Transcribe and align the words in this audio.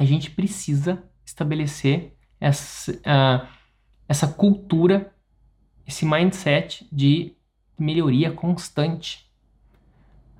a 0.00 0.04
gente 0.06 0.30
precisa 0.30 1.04
estabelecer 1.26 2.16
essa, 2.40 2.90
uh, 2.90 3.46
essa 4.08 4.26
cultura, 4.26 5.14
esse 5.86 6.06
mindset 6.06 6.88
de 6.90 7.36
melhoria 7.78 8.32
constante. 8.32 9.30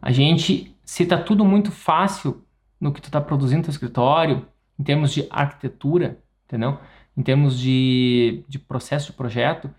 A 0.00 0.10
gente, 0.10 0.74
se 0.82 1.02
está 1.02 1.22
tudo 1.22 1.44
muito 1.44 1.70
fácil 1.70 2.42
no 2.80 2.90
que 2.90 3.02
tu 3.02 3.08
está 3.08 3.20
produzindo 3.20 3.58
no 3.58 3.64
teu 3.64 3.72
escritório, 3.72 4.48
em 4.78 4.82
termos 4.82 5.12
de 5.12 5.26
arquitetura, 5.28 6.18
entendeu? 6.46 6.78
Em 7.14 7.22
termos 7.22 7.60
de, 7.60 8.42
de 8.48 8.58
processo 8.58 9.08
de 9.08 9.12
projeto, 9.12 9.70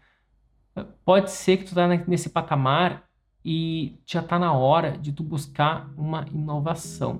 pode 1.04 1.32
ser 1.32 1.58
que 1.58 1.64
tu 1.64 1.70
está 1.70 1.88
nesse 1.88 2.30
patamar 2.30 3.10
e 3.44 4.00
já 4.06 4.20
está 4.20 4.38
na 4.38 4.54
hora 4.54 4.96
de 4.96 5.12
tu 5.12 5.24
buscar 5.24 5.92
uma 5.98 6.24
inovação. 6.32 7.20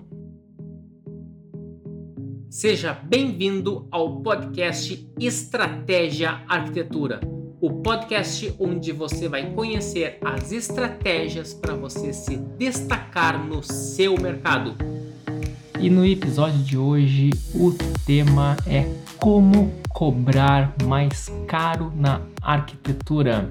Seja 2.52 2.92
bem-vindo 2.92 3.88
ao 3.90 4.18
podcast 4.18 5.10
Estratégia 5.18 6.42
Arquitetura, 6.50 7.22
o 7.62 7.82
podcast 7.82 8.54
onde 8.60 8.92
você 8.92 9.30
vai 9.30 9.54
conhecer 9.54 10.18
as 10.22 10.52
estratégias 10.52 11.54
para 11.54 11.74
você 11.76 12.12
se 12.12 12.36
destacar 12.36 13.42
no 13.42 13.64
seu 13.64 14.20
mercado. 14.20 14.76
E 15.80 15.90
no 15.90 16.06
episódio 16.06 16.60
de 16.60 16.78
hoje 16.78 17.30
o 17.56 17.72
tema 18.06 18.58
é 18.68 18.84
como 19.18 19.72
cobrar 19.88 20.76
mais 20.84 21.30
caro 21.48 21.90
na 21.96 22.20
arquitetura. 22.42 23.50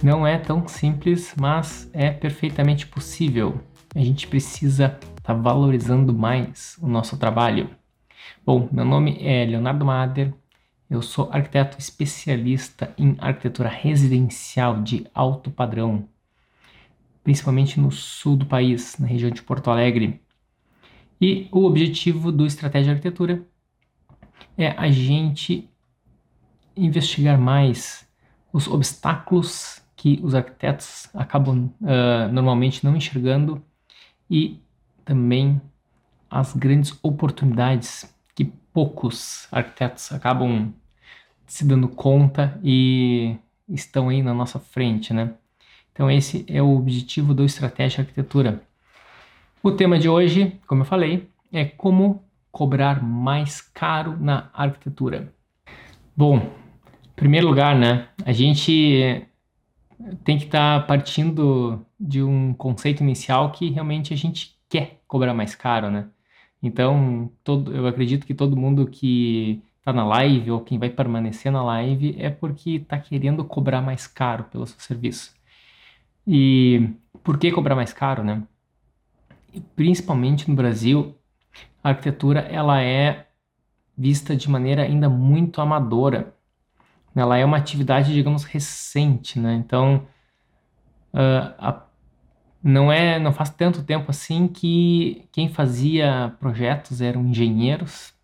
Não 0.00 0.24
é 0.24 0.38
tão 0.38 0.68
simples, 0.68 1.34
mas 1.36 1.90
é 1.92 2.12
perfeitamente 2.12 2.86
possível. 2.86 3.60
A 3.96 3.98
gente 3.98 4.28
precisa 4.28 4.96
estar 5.20 5.34
tá 5.34 5.40
valorizando 5.40 6.12
mais 6.12 6.76
o 6.82 6.88
nosso 6.88 7.16
trabalho. 7.16 7.70
Bom, 8.44 8.68
meu 8.72 8.84
nome 8.84 9.18
é 9.20 9.44
Leonardo 9.44 9.84
Mader, 9.84 10.34
eu 10.88 11.02
sou 11.02 11.30
arquiteto 11.30 11.78
especialista 11.78 12.92
em 12.98 13.16
arquitetura 13.20 13.68
residencial 13.68 14.82
de 14.82 15.06
alto 15.14 15.50
padrão, 15.50 16.08
principalmente 17.22 17.78
no 17.78 17.92
sul 17.92 18.36
do 18.36 18.46
país, 18.46 18.98
na 18.98 19.06
região 19.06 19.30
de 19.30 19.42
Porto 19.42 19.70
Alegre. 19.70 20.20
E 21.20 21.48
o 21.52 21.64
objetivo 21.64 22.32
do 22.32 22.46
Estratégia 22.46 22.92
Arquitetura 22.92 23.46
é 24.56 24.68
a 24.70 24.90
gente 24.90 25.70
investigar 26.76 27.38
mais 27.38 28.08
os 28.52 28.66
obstáculos 28.66 29.82
que 29.94 30.18
os 30.22 30.34
arquitetos 30.34 31.08
acabam 31.14 31.72
uh, 31.82 32.32
normalmente 32.32 32.82
não 32.82 32.96
enxergando 32.96 33.62
e 34.30 34.60
também 35.10 35.60
as 36.30 36.54
grandes 36.54 36.96
oportunidades 37.02 38.16
que 38.32 38.44
poucos 38.44 39.48
arquitetos 39.50 40.12
acabam 40.12 40.72
se 41.48 41.66
dando 41.66 41.88
conta 41.88 42.56
e 42.62 43.36
estão 43.68 44.08
aí 44.08 44.22
na 44.22 44.32
nossa 44.32 44.60
frente, 44.60 45.12
né? 45.12 45.34
Então 45.92 46.08
esse 46.08 46.44
é 46.46 46.62
o 46.62 46.76
objetivo 46.76 47.34
do 47.34 47.44
Estratégia 47.44 48.02
Arquitetura. 48.02 48.62
O 49.60 49.72
tema 49.72 49.98
de 49.98 50.08
hoje, 50.08 50.60
como 50.64 50.82
eu 50.82 50.86
falei, 50.86 51.28
é 51.52 51.64
como 51.64 52.22
cobrar 52.52 53.02
mais 53.02 53.60
caro 53.60 54.16
na 54.16 54.48
arquitetura. 54.54 55.34
Bom, 56.16 56.36
em 56.36 57.16
primeiro 57.16 57.48
lugar, 57.48 57.74
né, 57.74 58.06
a 58.24 58.30
gente 58.30 59.26
tem 60.22 60.38
que 60.38 60.44
estar 60.44 60.82
tá 60.82 60.86
partindo 60.86 61.84
de 61.98 62.22
um 62.22 62.54
conceito 62.54 63.02
inicial 63.02 63.50
que 63.50 63.70
realmente 63.70 64.14
a 64.14 64.16
gente 64.16 64.59
quer 64.70 65.02
cobrar 65.06 65.34
mais 65.34 65.54
caro, 65.54 65.90
né? 65.90 66.08
Então, 66.62 67.30
todo, 67.44 67.74
eu 67.74 67.86
acredito 67.86 68.26
que 68.26 68.34
todo 68.34 68.56
mundo 68.56 68.86
que 68.86 69.62
está 69.78 69.92
na 69.92 70.06
live 70.06 70.50
ou 70.52 70.60
quem 70.60 70.78
vai 70.78 70.88
permanecer 70.88 71.50
na 71.50 71.62
live 71.62 72.14
é 72.18 72.30
porque 72.30 72.72
está 72.72 72.98
querendo 72.98 73.44
cobrar 73.44 73.82
mais 73.82 74.06
caro 74.06 74.44
pelo 74.44 74.66
seu 74.66 74.78
serviço. 74.78 75.34
E 76.26 76.90
por 77.24 77.38
que 77.38 77.50
cobrar 77.50 77.74
mais 77.74 77.92
caro, 77.92 78.22
né? 78.22 78.42
Principalmente 79.74 80.48
no 80.48 80.54
Brasil, 80.54 81.16
a 81.82 81.90
arquitetura 81.90 82.40
ela 82.40 82.80
é 82.82 83.26
vista 83.96 84.36
de 84.36 84.48
maneira 84.48 84.82
ainda 84.82 85.08
muito 85.08 85.60
amadora. 85.60 86.34
Ela 87.14 87.36
é 87.36 87.44
uma 87.44 87.56
atividade, 87.56 88.12
digamos, 88.12 88.44
recente, 88.44 89.38
né? 89.40 89.54
Então, 89.54 90.06
uh, 91.12 91.54
a, 91.58 91.82
não 92.62 92.92
é, 92.92 93.18
não 93.18 93.32
faz 93.32 93.50
tanto 93.50 93.82
tempo 93.82 94.10
assim 94.10 94.48
que 94.48 95.26
quem 95.32 95.48
fazia 95.48 96.34
projetos 96.40 97.00
eram 97.00 97.26
engenheiros. 97.26 98.14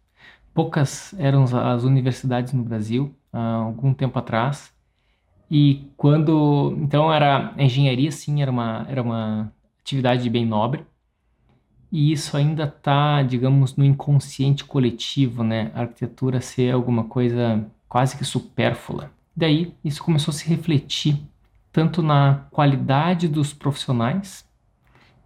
Poucas 0.54 1.14
eram 1.18 1.44
as 1.44 1.84
universidades 1.84 2.52
no 2.52 2.62
Brasil, 2.64 3.14
há 3.32 3.56
algum 3.56 3.92
tempo 3.94 4.18
atrás. 4.18 4.72
E 5.50 5.90
quando, 5.96 6.76
então 6.80 7.12
era 7.12 7.54
a 7.56 7.62
engenharia, 7.62 8.10
sim, 8.10 8.42
era 8.42 8.50
uma, 8.50 8.86
era 8.88 9.02
uma 9.02 9.52
atividade 9.80 10.28
bem 10.30 10.44
nobre 10.46 10.84
e 11.90 12.12
isso 12.12 12.36
ainda 12.36 12.64
está, 12.64 13.22
digamos, 13.22 13.76
no 13.76 13.84
inconsciente 13.84 14.64
coletivo, 14.64 15.42
né? 15.44 15.70
A 15.74 15.82
arquitetura 15.82 16.40
ser 16.40 16.74
alguma 16.74 17.04
coisa 17.04 17.64
quase 17.88 18.16
que 18.16 18.24
supérflua. 18.24 19.10
Daí 19.34 19.74
isso 19.84 20.02
começou 20.02 20.32
a 20.32 20.34
se 20.34 20.48
refletir 20.48 21.18
tanto 21.76 22.02
na 22.02 22.46
qualidade 22.50 23.28
dos 23.28 23.52
profissionais, 23.52 24.48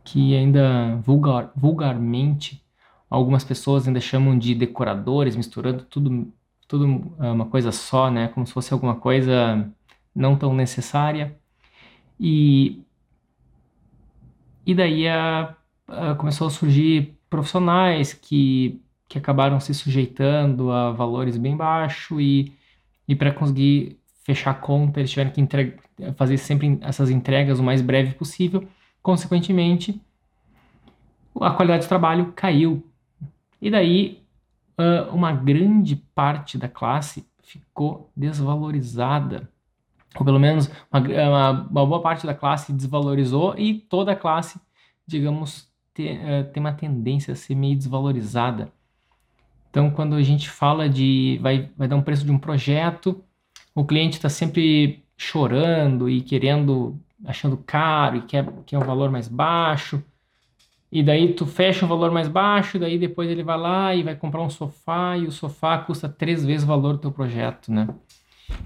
que 0.03 0.34
ainda 0.34 0.97
vulgar, 0.97 1.53
vulgarmente 1.55 2.61
algumas 3.09 3.44
pessoas 3.44 3.87
ainda 3.87 4.00
chamam 4.00 4.37
de 4.37 4.53
decoradores, 4.53 5.37
misturando 5.37 5.84
tudo, 5.84 6.34
tudo 6.66 7.15
é, 7.21 7.31
uma 7.31 7.47
coisa 7.47 7.71
só, 7.71 8.11
né? 8.11 8.27
Como 8.27 8.44
se 8.44 8.53
fosse 8.53 8.72
alguma 8.72 8.97
coisa 8.97 9.72
não 10.12 10.37
tão 10.37 10.53
necessária. 10.53 11.38
E, 12.19 12.82
e 14.67 14.75
daí 14.75 15.06
a 15.06 15.55
uh, 15.88 16.17
começou 16.17 16.49
a 16.49 16.50
surgir 16.50 17.17
profissionais 17.31 18.12
que, 18.12 18.82
que 19.09 19.19
acabaram 19.19 19.61
se 19.61 19.72
sujeitando 19.72 20.72
a 20.72 20.91
valores 20.91 21.37
bem 21.37 21.56
baixos 21.56 22.19
e, 22.21 22.53
e 23.06 23.15
para 23.15 23.32
conseguir 23.32 24.00
fechar 24.22 24.53
a 24.53 24.54
conta, 24.54 25.00
eles 25.00 25.10
tiveram 25.10 25.31
que 25.31 25.75
fazer 26.16 26.36
sempre 26.38 26.78
essas 26.82 27.10
entregas 27.10 27.58
o 27.58 27.62
mais 27.62 27.81
breve 27.81 28.14
possível. 28.14 28.66
Consequentemente, 29.03 30.00
a 31.41 31.50
qualidade 31.50 31.82
de 31.82 31.88
trabalho 31.88 32.32
caiu. 32.34 32.86
E 33.60 33.70
daí, 33.70 34.22
uh, 34.78 35.14
uma 35.14 35.32
grande 35.32 35.97
parte 36.14 36.58
da 36.58 36.69
classe 36.69 37.26
ficou 37.42 38.10
desvalorizada. 38.16 39.48
Ou 40.16 40.25
pelo 40.25 40.38
menos 40.38 40.70
uma, 40.92 41.00
uma, 41.00 41.50
uma 41.50 41.87
boa 41.87 42.02
parte 42.02 42.26
da 42.26 42.34
classe 42.34 42.72
desvalorizou 42.72 43.56
e 43.56 43.75
toda 43.75 44.12
a 44.12 44.16
classe, 44.16 44.60
digamos, 45.06 45.62
uh, 45.98 46.44
tem 46.52 46.60
uma 46.60 46.72
tendência 46.72 47.32
a 47.32 47.37
ser 47.37 47.54
meio 47.54 47.76
desvalorizada. 47.76 48.72
Então, 49.70 49.91
quando 49.91 50.16
a 50.16 50.22
gente 50.22 50.50
fala 50.50 50.88
de 50.88 51.38
vai, 51.41 51.70
vai 51.76 51.87
dar 51.87 51.97
um 51.97 52.02
preço 52.02 52.25
de 52.25 52.32
um 52.32 52.38
projeto, 52.38 53.22
o 53.75 53.84
cliente 53.84 54.16
está 54.16 54.28
sempre 54.28 55.04
chorando 55.16 56.08
e 56.08 56.22
querendo, 56.22 56.98
achando 57.25 57.56
caro 57.56 58.16
e 58.16 58.22
quer, 58.22 58.50
quer 58.66 58.78
um 58.78 58.84
valor 58.84 59.10
mais 59.10 59.28
baixo. 59.28 60.03
E 60.92 61.03
daí 61.03 61.34
tu 61.34 61.47
fecha 61.47 61.84
um 61.84 61.88
valor 61.88 62.10
mais 62.10 62.26
baixo, 62.28 62.78
daí 62.78 62.98
depois 62.98 63.31
ele 63.31 63.44
vai 63.44 63.58
lá 63.58 63.94
e 63.94 64.03
vai 64.03 64.16
comprar 64.16 64.42
um 64.42 64.50
sofá 64.50 65.16
e 65.16 65.26
o 65.26 65.32
sofá 65.32 65.78
custa 65.78 66.08
três 66.08 66.44
vezes 66.44 66.64
o 66.64 66.66
valor 66.66 66.94
do 66.94 66.98
teu 66.98 67.12
projeto, 67.12 67.72
né? 67.72 67.88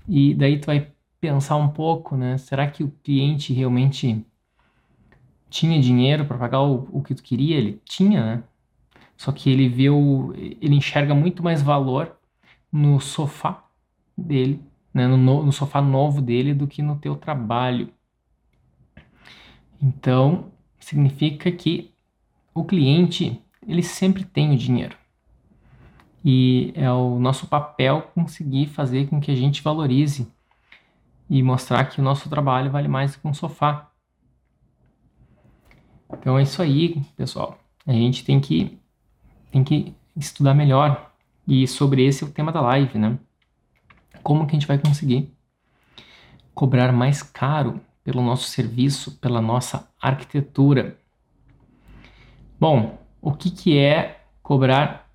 E 0.08 0.34
daí 0.34 0.58
tu 0.58 0.66
vai 0.66 0.90
pensar 1.20 1.56
um 1.56 1.68
pouco, 1.68 2.16
né? 2.16 2.38
Será 2.38 2.66
que 2.70 2.82
o 2.82 2.90
cliente 3.02 3.52
realmente 3.52 4.24
tinha 5.50 5.80
dinheiro 5.80 6.24
para 6.24 6.38
pagar 6.38 6.62
o, 6.62 6.88
o 6.92 7.02
que 7.02 7.14
tu 7.14 7.22
queria, 7.22 7.56
ele 7.56 7.80
tinha, 7.84 8.24
né? 8.24 8.42
Só 9.16 9.30
que 9.30 9.50
ele 9.50 9.68
vê 9.68 9.90
o, 9.90 10.32
ele 10.34 10.74
enxerga 10.74 11.14
muito 11.14 11.42
mais 11.42 11.62
valor 11.62 12.16
no 12.72 13.00
sofá 13.00 13.64
dele, 14.16 14.60
né? 14.94 15.08
no, 15.08 15.16
no 15.16 15.52
sofá 15.52 15.82
novo 15.82 16.22
dele 16.22 16.54
do 16.54 16.68
que 16.68 16.80
no 16.80 16.96
teu 16.96 17.16
trabalho. 17.16 17.92
Então, 19.82 20.52
significa 20.78 21.50
que 21.50 21.92
o 22.54 22.64
cliente, 22.64 23.42
ele 23.66 23.82
sempre 23.82 24.24
tem 24.24 24.54
o 24.54 24.56
dinheiro. 24.56 24.96
E 26.24 26.72
é 26.74 26.90
o 26.90 27.18
nosso 27.18 27.46
papel 27.48 28.02
conseguir 28.14 28.66
fazer 28.66 29.08
com 29.08 29.20
que 29.20 29.30
a 29.30 29.34
gente 29.34 29.62
valorize 29.62 30.32
e 31.28 31.42
mostrar 31.42 31.84
que 31.86 32.00
o 32.00 32.04
nosso 32.04 32.30
trabalho 32.30 32.70
vale 32.70 32.88
mais 32.88 33.16
que 33.16 33.26
um 33.26 33.34
sofá. 33.34 33.90
Então 36.10 36.38
é 36.38 36.42
isso 36.42 36.62
aí, 36.62 37.02
pessoal. 37.16 37.58
A 37.86 37.92
gente 37.92 38.24
tem 38.24 38.40
que, 38.40 38.78
tem 39.50 39.64
que 39.64 39.94
estudar 40.16 40.54
melhor. 40.54 41.12
E 41.46 41.66
sobre 41.68 42.06
esse 42.06 42.24
é 42.24 42.26
o 42.26 42.30
tema 42.30 42.50
da 42.50 42.60
live, 42.60 42.98
né? 42.98 43.18
Como 44.22 44.46
que 44.46 44.56
a 44.56 44.58
gente 44.58 44.68
vai 44.68 44.78
conseguir 44.78 45.32
cobrar 46.54 46.92
mais 46.92 47.22
caro 47.22 47.80
pelo 48.02 48.22
nosso 48.22 48.48
serviço, 48.48 49.18
pela 49.18 49.40
nossa 49.40 49.88
arquitetura? 50.00 50.98
Bom, 52.58 52.98
o 53.20 53.32
que, 53.32 53.50
que 53.50 53.78
é 53.78 54.20
cobrar 54.42 55.10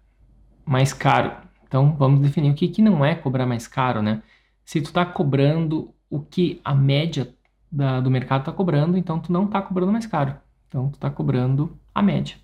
mais 0.66 0.94
caro. 0.94 1.32
Então 1.68 1.96
vamos 1.96 2.20
definir 2.20 2.52
o 2.52 2.54
que, 2.54 2.68
que 2.68 2.82
não 2.82 3.04
é 3.06 3.16
cobrar 3.16 3.46
mais 3.46 3.68
caro, 3.68 4.02
né? 4.02 4.22
Se 4.66 4.82
tu 4.82 4.88
está 4.88 5.06
cobrando 5.06 5.94
o 6.10 6.20
que 6.20 6.62
a 6.64 6.76
média 6.76 7.34
da, 7.72 8.00
do 8.00 8.12
mercado 8.12 8.42
está 8.42 8.52
cobrando, 8.52 8.98
então 8.98 9.20
tu 9.20 9.32
não 9.32 9.46
está 9.46 9.62
cobrando 9.62 9.92
mais 9.92 10.06
caro. 10.06 10.36
Então 10.68 10.90
tu 10.90 10.96
está 10.96 11.10
cobrando 11.10 11.78
a 11.94 12.02
média. 12.02 12.38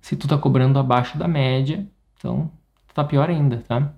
Se 0.00 0.16
tu 0.16 0.26
está 0.26 0.38
cobrando 0.38 0.78
abaixo 0.78 1.18
da 1.18 1.28
média, 1.28 1.86
então 2.16 2.50
tá 2.94 3.04
pior 3.04 3.28
ainda, 3.28 3.58
tá? 3.58 3.92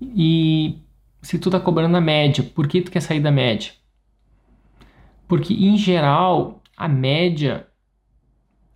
E 0.00 0.78
se 1.22 1.38
tu 1.38 1.48
está 1.48 1.58
cobrando 1.60 1.96
a 1.96 2.00
média, 2.00 2.44
por 2.44 2.68
que 2.68 2.82
tu 2.82 2.90
quer 2.90 3.00
sair 3.00 3.20
da 3.20 3.30
média? 3.30 3.72
Porque 5.26 5.54
em 5.54 5.76
geral 5.76 6.62
a 6.76 6.88
média 6.88 7.66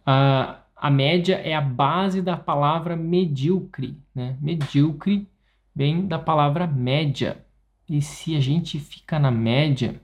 a, 0.06 0.62
a 0.74 0.90
média 0.90 1.34
é 1.36 1.54
a 1.54 1.60
base 1.60 2.22
da 2.22 2.36
palavra 2.36 2.96
medíocre, 2.96 4.00
né? 4.14 4.38
Medíocre 4.40 5.28
vem 5.74 6.06
da 6.06 6.18
palavra 6.18 6.66
média. 6.66 7.44
E 7.88 8.00
se 8.00 8.34
a 8.34 8.40
gente 8.40 8.78
fica 8.78 9.18
na 9.18 9.30
média, 9.30 10.00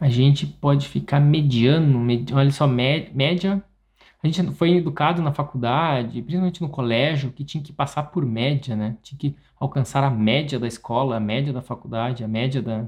a 0.00 0.08
gente 0.08 0.46
pode 0.46 0.88
ficar 0.88 1.20
mediano, 1.20 1.98
med... 1.98 2.32
olha 2.32 2.50
só, 2.50 2.66
média. 2.66 3.62
A 4.22 4.26
gente 4.26 4.52
foi 4.52 4.76
educado 4.76 5.22
na 5.22 5.32
faculdade, 5.32 6.20
principalmente 6.20 6.60
no 6.60 6.68
colégio, 6.68 7.32
que 7.32 7.44
tinha 7.44 7.62
que 7.62 7.72
passar 7.72 8.04
por 8.04 8.24
média, 8.24 8.76
né? 8.76 8.96
Tinha 9.02 9.18
que 9.18 9.36
alcançar 9.58 10.04
a 10.04 10.10
média 10.10 10.58
da 10.58 10.66
escola, 10.66 11.16
a 11.16 11.20
média 11.20 11.52
da 11.52 11.62
faculdade, 11.62 12.22
a 12.22 12.28
média 12.28 12.60
da, 12.60 12.82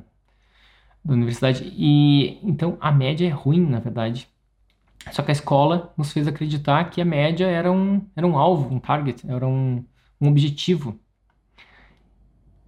da 1.05 1.15
universidade. 1.15 1.73
E 1.75 2.39
então 2.43 2.77
a 2.81 2.93
média 2.93 3.27
é 3.27 3.31
ruim, 3.31 3.65
na 3.67 3.81
verdade. 3.81 4.29
Só 5.11 5.23
que 5.23 5.31
a 5.31 5.33
escola 5.33 5.93
nos 5.97 6.13
fez 6.13 6.29
acreditar 6.29 6.91
que 6.91 7.01
a 7.01 7.05
média 7.05 7.47
era 7.47 7.73
um, 7.73 8.07
era 8.15 8.27
um 8.27 8.39
alvo, 8.39 8.73
um 8.73 8.79
target, 8.79 9.29
era 9.29 9.47
um, 9.47 9.85
um 10.21 10.29
objetivo. 10.29 10.99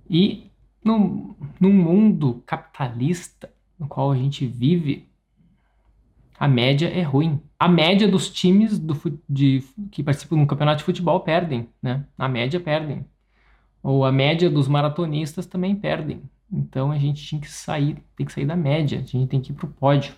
E 0.09 0.51
num, 0.83 1.35
num 1.61 1.73
mundo 1.73 2.43
capitalista 2.47 3.53
no 3.79 3.89
qual 3.89 4.11
a 4.13 4.17
gente 4.17 4.47
vive, 4.47 5.09
a 6.45 6.49
média 6.49 6.89
é 6.89 7.01
ruim. 7.01 7.41
A 7.59 7.67
média 7.67 8.07
dos 8.07 8.29
times 8.29 8.79
do, 8.79 8.95
de, 9.27 9.65
que 9.91 10.03
participam 10.03 10.37
no 10.37 10.47
campeonato 10.47 10.81
de 10.81 10.85
futebol 10.85 11.21
perdem, 11.21 11.71
né? 11.83 12.05
A 12.19 12.29
média 12.29 12.61
perdem. 12.61 13.07
Ou 13.83 14.05
a 14.05 14.13
média 14.13 14.51
dos 14.51 14.69
maratonistas 14.69 15.47
também 15.47 15.75
perdem. 15.75 16.21
Então 16.53 16.93
a 16.93 16.99
gente 16.99 17.25
tinha 17.25 17.41
que 17.41 17.51
sair, 17.51 17.97
tem 18.15 18.27
que 18.27 18.33
sair 18.33 18.45
da 18.45 18.57
média, 18.57 18.99
a 18.99 19.03
gente 19.03 19.27
tem 19.27 19.41
que 19.41 19.53
ir 19.53 19.55
para 19.55 19.65
o 19.65 19.71
pódio. 19.71 20.13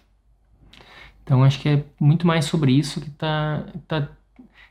Então 1.22 1.44
acho 1.44 1.60
que 1.60 1.68
é 1.68 1.84
muito 2.00 2.26
mais 2.26 2.46
sobre 2.46 2.72
isso 2.72 3.00
que 3.00 3.10
tá, 3.10 3.64
tá 3.86 4.08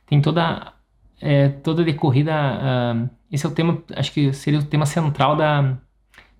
tem 0.05 0.21
toda 0.21 0.73
é, 1.21 1.47
toda 1.47 1.85
decorrida. 1.85 2.33
Uh, 2.33 3.09
esse 3.31 3.45
é 3.45 3.49
o 3.49 3.53
tema, 3.53 3.81
acho 3.95 4.11
que 4.11 4.33
seria 4.33 4.59
o 4.59 4.65
tema 4.65 4.85
central 4.85 5.37
da 5.37 5.77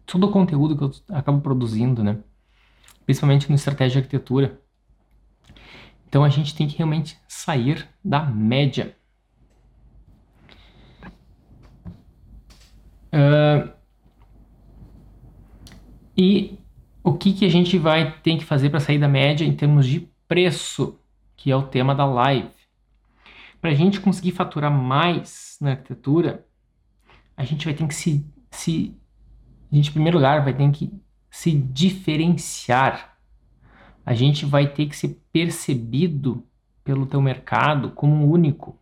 todo 0.06 0.28
o 0.28 0.32
conteúdo 0.32 0.76
que 0.78 0.84
eu 0.84 0.92
acabo 1.16 1.40
produzindo, 1.40 2.04
né? 2.04 2.18
Principalmente 3.06 3.48
no 3.48 3.56
estratégia 3.56 3.94
de 3.94 3.98
arquitetura. 4.00 4.60
Então 6.16 6.24
a 6.24 6.30
gente 6.30 6.56
tem 6.56 6.66
que 6.66 6.78
realmente 6.78 7.18
sair 7.28 7.86
da 8.02 8.22
média. 8.22 8.96
Uh, 13.12 13.70
e 16.16 16.58
o 17.04 17.18
que, 17.18 17.34
que 17.34 17.44
a 17.44 17.50
gente 17.50 17.78
vai 17.78 18.18
ter 18.20 18.38
que 18.38 18.46
fazer 18.46 18.70
para 18.70 18.80
sair 18.80 18.98
da 18.98 19.10
média 19.10 19.44
em 19.44 19.54
termos 19.54 19.86
de 19.86 20.10
preço, 20.26 20.98
que 21.36 21.52
é 21.52 21.56
o 21.58 21.64
tema 21.64 21.94
da 21.94 22.06
live. 22.06 22.48
Para 23.60 23.72
a 23.72 23.76
gente 23.76 24.00
conseguir 24.00 24.32
faturar 24.32 24.72
mais 24.72 25.58
na 25.60 25.72
arquitetura, 25.72 26.48
a 27.36 27.44
gente 27.44 27.66
vai 27.66 27.74
ter 27.74 27.86
que 27.86 27.94
se, 27.94 28.26
se 28.52 28.98
a 29.70 29.76
gente, 29.76 29.90
em 29.90 29.92
primeiro 29.92 30.18
lugar, 30.18 30.46
vai 30.46 30.54
ter 30.54 30.72
que 30.72 30.94
se 31.30 31.52
diferenciar. 31.52 33.15
A 34.06 34.14
gente 34.14 34.46
vai 34.46 34.68
ter 34.72 34.86
que 34.86 34.96
ser 34.96 35.20
percebido 35.32 36.46
pelo 36.84 37.06
teu 37.06 37.22
mercado 37.22 37.90
como 37.92 38.30
único, 38.30 38.80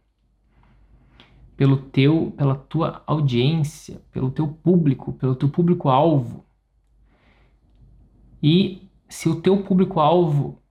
pelo 1.56 1.78
teu, 1.78 2.34
pela 2.36 2.56
tua 2.56 3.02
audiência, 3.08 4.02
pelo 4.12 4.30
teu 4.30 4.48
público, 4.48 5.14
pelo 5.14 5.36
teu 5.36 5.48
público 5.48 5.88
alvo. 5.88 6.46
E 8.42 8.90
se 9.08 9.30
o 9.30 9.40
teu 9.40 9.64
público-alvo 9.64 10.62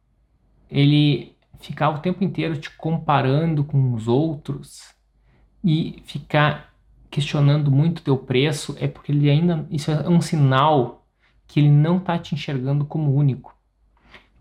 ele 0.70 1.36
ficar 1.60 1.90
o 1.90 2.00
tempo 2.00 2.24
inteiro 2.24 2.58
te 2.58 2.70
comparando 2.76 3.64
com 3.64 3.94
os 3.94 4.08
outros 4.08 4.92
e 5.64 6.02
ficar 6.04 6.74
questionando 7.08 7.70
muito 7.70 8.02
teu 8.02 8.18
preço, 8.18 8.76
é 8.78 8.88
porque 8.88 9.12
ele 9.12 9.30
ainda 9.30 9.66
isso 9.70 9.90
é 9.90 10.08
um 10.08 10.20
sinal 10.20 11.06
que 11.46 11.60
ele 11.60 11.70
não 11.70 11.98
está 11.98 12.18
te 12.18 12.34
enxergando 12.34 12.84
como 12.84 13.14
único. 13.14 13.56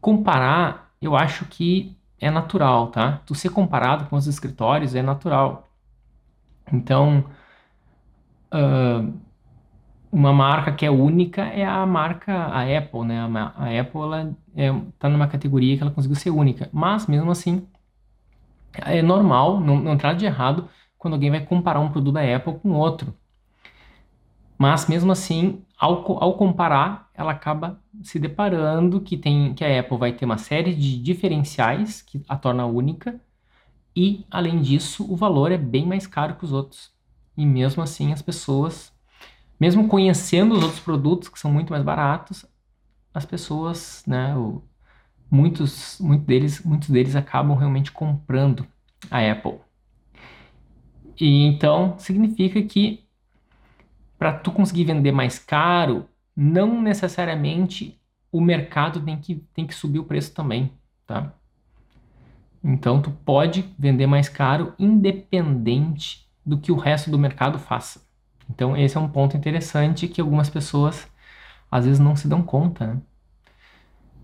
Comparar, 0.01 0.92
eu 1.01 1.15
acho 1.15 1.45
que 1.45 1.95
é 2.19 2.30
natural, 2.30 2.88
tá? 2.92 3.21
Tu 3.25 3.36
ser 3.36 3.50
comparado 3.50 4.06
com 4.09 4.15
os 4.15 4.27
escritórios 4.27 4.95
é 4.95 5.01
natural. 5.01 5.69
Então, 6.71 7.25
uh, 8.53 9.13
uma 10.12 10.33
marca 10.33 10.71
que 10.74 10.86
é 10.86 10.92
única 10.92 11.44
é 11.44 11.65
a 11.65 11.86
marca 11.86 12.33
a 12.33 12.63
Apple, 12.63 13.06
né? 13.06 13.19
A, 13.56 13.80
Apple 13.80 14.01
ela 14.01 14.38
é, 14.56 14.71
tá 15.00 15.09
numa 15.09 15.27
categoria 15.27 15.77
que 15.77 15.83
ela 15.83 15.92
conseguiu 15.92 16.15
ser 16.18 16.31
única, 16.31 16.69
mas 16.74 17.07
mesmo 17.07 17.31
assim 17.31 17.68
é 18.74 19.01
normal, 19.01 19.59
não, 19.59 19.77
não 19.80 19.98
de 19.98 20.25
errado 20.25 20.69
quando 20.98 21.13
alguém 21.15 21.31
vai 21.31 21.42
comparar 21.45 21.80
um 21.80 21.89
produto 21.92 22.13
da 22.13 22.36
Apple 22.36 22.59
com 22.59 22.71
outro. 22.74 23.13
Mas 24.57 24.88
mesmo 24.88 25.12
assim, 25.12 25.63
ao, 25.81 26.24
ao 26.24 26.33
comparar, 26.36 27.10
ela 27.13 27.31
acaba 27.31 27.81
se 28.04 28.19
deparando 28.19 29.01
que 29.01 29.18
tem 29.18 29.54
que 29.54 29.66
a 29.66 29.80
Apple 29.80 29.98
vai 29.98 30.13
ter 30.13 30.25
uma 30.25 30.38
série 30.38 30.75
de 30.75 31.01
diferenciais 31.01 32.01
que 32.01 32.22
a 32.30 32.38
torna 32.38 32.66
única 32.66 33.19
e 33.95 34.25
além 34.31 34.62
disso, 34.62 35.06
o 35.12 35.16
valor 35.16 35.51
é 35.51 35.57
bem 35.57 35.86
mais 35.86 36.07
caro 36.07 36.36
que 36.36 36.45
os 36.45 36.54
outros. 36.54 36.92
E 37.36 37.45
mesmo 37.45 37.83
assim, 37.83 38.13
as 38.13 38.22
pessoas 38.22 38.94
mesmo 39.60 39.88
conhecendo 39.88 40.56
os 40.56 40.63
outros 40.63 40.80
produtos 40.80 41.30
que 41.30 41.39
são 41.39 41.51
muito 41.51 41.69
mais 41.69 41.84
baratos, 41.84 42.48
as 43.13 43.25
pessoas, 43.25 44.04
né, 44.07 44.36
o, 44.36 44.63
muitos, 45.30 46.01
deles, 46.25 46.63
muitos 46.63 46.89
deles 46.89 47.16
acabam 47.16 47.56
realmente 47.56 47.92
comprando 47.92 48.66
a 49.12 49.19
Apple. 49.19 49.60
E 51.19 51.44
então 51.45 51.96
significa 52.00 52.60
que 52.63 53.06
para 54.22 54.34
tu 54.34 54.51
conseguir 54.51 54.84
vender 54.84 55.12
mais 55.12 55.40
caro, 55.40 56.08
não 56.36 56.80
necessariamente 56.80 58.00
o 58.32 58.40
mercado 58.40 59.01
tem 59.01 59.18
que, 59.18 59.38
tem 59.51 59.66
que 59.66 59.74
subir 59.74 59.98
o 59.98 60.04
preço 60.04 60.32
também, 60.32 60.72
tá? 61.08 61.34
Então 62.63 63.01
tu 63.01 63.10
pode 63.10 63.74
vender 63.80 64.06
mais 64.06 64.30
caro 64.30 64.75
independente 64.78 66.30
do 66.46 66.60
que 66.60 66.72
o 66.72 66.75
resto 66.75 67.10
do 67.10 67.18
mercado 67.18 67.58
faça. 67.58 68.08
Então, 68.48 68.78
esse 68.78 68.96
é 68.96 69.00
um 69.00 69.10
ponto 69.10 69.36
interessante 69.36 70.08
que 70.08 70.22
algumas 70.22 70.51
pessoas 70.51 71.10
às 71.72 71.86
vezes 71.86 72.00
não 72.00 72.16
se 72.16 72.28
dão 72.28 72.44
conta. 72.44 72.86
Né? 72.94 73.01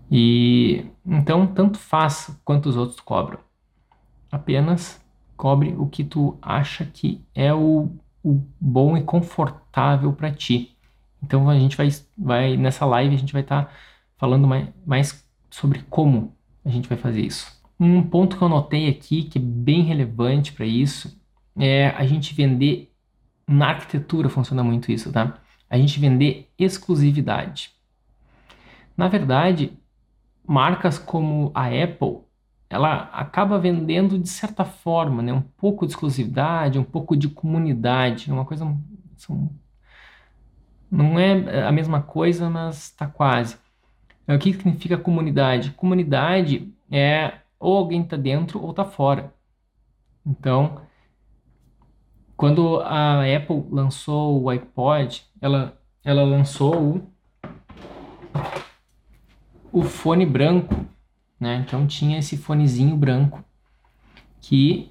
E 0.08 0.86
então, 1.04 1.44
tanto 1.44 1.76
faz 1.76 2.38
quanto 2.44 2.68
os 2.68 2.76
outros 2.76 3.00
cobram. 3.00 3.40
Apenas 4.30 5.04
cobre 5.36 5.74
o 5.76 5.88
que 5.88 6.04
tu 6.04 6.38
acha 6.40 6.84
que 6.84 7.20
é 7.34 7.52
o, 7.52 7.90
o 8.28 8.44
bom 8.60 8.96
e 8.96 9.02
confortável 9.02 10.12
para 10.12 10.30
ti. 10.30 10.76
Então, 11.22 11.48
a 11.48 11.58
gente 11.58 11.76
vai, 11.76 11.88
vai 12.16 12.56
nessa 12.56 12.84
live 12.84 13.14
a 13.14 13.18
gente 13.18 13.32
vai 13.32 13.42
estar 13.42 13.64
tá 13.64 13.72
falando 14.16 14.46
mais, 14.46 14.68
mais 14.86 15.28
sobre 15.50 15.82
como 15.90 16.36
a 16.64 16.68
gente 16.68 16.88
vai 16.88 16.98
fazer 16.98 17.22
isso. 17.22 17.58
Um 17.80 18.02
ponto 18.02 18.36
que 18.36 18.42
eu 18.42 18.48
notei 18.48 18.88
aqui 18.88 19.22
que 19.22 19.38
é 19.38 19.42
bem 19.42 19.82
relevante 19.82 20.52
para 20.52 20.66
isso 20.66 21.18
é 21.56 21.88
a 21.90 22.04
gente 22.06 22.34
vender 22.34 22.92
na 23.46 23.68
arquitetura 23.68 24.28
funciona 24.28 24.62
muito 24.62 24.92
isso, 24.92 25.10
tá? 25.10 25.38
A 25.70 25.78
gente 25.78 25.98
vender 25.98 26.50
exclusividade. 26.58 27.70
Na 28.96 29.08
verdade, 29.08 29.72
marcas 30.46 30.98
como 30.98 31.50
a 31.54 31.66
Apple, 31.66 32.18
ela 32.70 33.08
acaba 33.12 33.58
vendendo 33.58 34.18
de 34.18 34.28
certa 34.28 34.64
forma, 34.64 35.22
né? 35.22 35.32
Um 35.32 35.42
pouco 35.42 35.86
de 35.86 35.92
exclusividade, 35.92 36.78
um 36.78 36.84
pouco 36.84 37.16
de 37.16 37.28
comunidade, 37.28 38.30
uma 38.30 38.44
coisa 38.44 38.64
são, 39.16 39.50
não 40.90 41.18
é 41.18 41.66
a 41.66 41.72
mesma 41.72 42.02
coisa, 42.02 42.48
mas 42.50 42.84
está 42.84 43.06
quase. 43.06 43.56
O 44.26 44.38
que 44.38 44.52
significa 44.52 44.98
comunidade? 44.98 45.70
Comunidade 45.72 46.72
é 46.90 47.38
ou 47.58 47.76
alguém 47.78 48.02
está 48.02 48.16
dentro 48.16 48.62
ou 48.62 48.70
está 48.70 48.84
fora. 48.84 49.32
Então, 50.24 50.82
quando 52.36 52.80
a 52.80 53.22
Apple 53.22 53.64
lançou 53.70 54.42
o 54.42 54.50
iPod, 54.50 55.24
ela, 55.40 55.76
ela 56.04 56.22
lançou 56.22 56.76
o, 56.76 57.12
o 59.72 59.82
fone 59.82 60.26
branco, 60.26 60.74
né? 61.40 61.56
Então 61.56 61.86
tinha 61.86 62.18
esse 62.18 62.36
fonezinho 62.36 62.96
branco. 62.96 63.44
que 64.40 64.90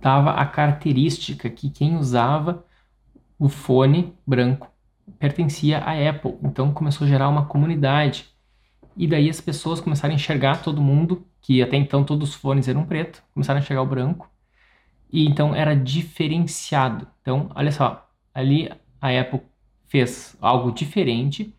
dava 0.00 0.32
a 0.32 0.46
característica 0.46 1.48
que 1.50 1.70
quem 1.70 1.96
usava 1.96 2.64
o 3.38 3.48
fone 3.48 4.14
branco 4.26 4.70
pertencia 5.18 5.78
à 5.78 5.92
Apple. 6.08 6.36
Então 6.42 6.72
começou 6.72 7.06
a 7.06 7.08
gerar 7.08 7.28
uma 7.28 7.46
comunidade. 7.46 8.26
E 8.96 9.06
daí 9.06 9.28
as 9.28 9.40
pessoas 9.40 9.80
começaram 9.80 10.12
a 10.12 10.16
enxergar 10.16 10.62
todo 10.62 10.80
mundo, 10.80 11.26
que 11.40 11.62
até 11.62 11.76
então 11.76 12.02
todos 12.04 12.30
os 12.30 12.34
fones 12.34 12.66
eram 12.68 12.84
preto, 12.84 13.22
começaram 13.34 13.58
a 13.60 13.62
enxergar 13.62 13.82
o 13.82 13.86
branco. 13.86 14.30
E 15.12 15.26
então 15.26 15.54
era 15.54 15.74
diferenciado. 15.76 17.06
Então, 17.22 17.50
olha 17.54 17.70
só, 17.72 18.08
ali 18.34 18.70
a 19.00 19.08
Apple 19.20 19.42
fez 19.86 20.36
algo 20.40 20.72
diferente, 20.72 21.54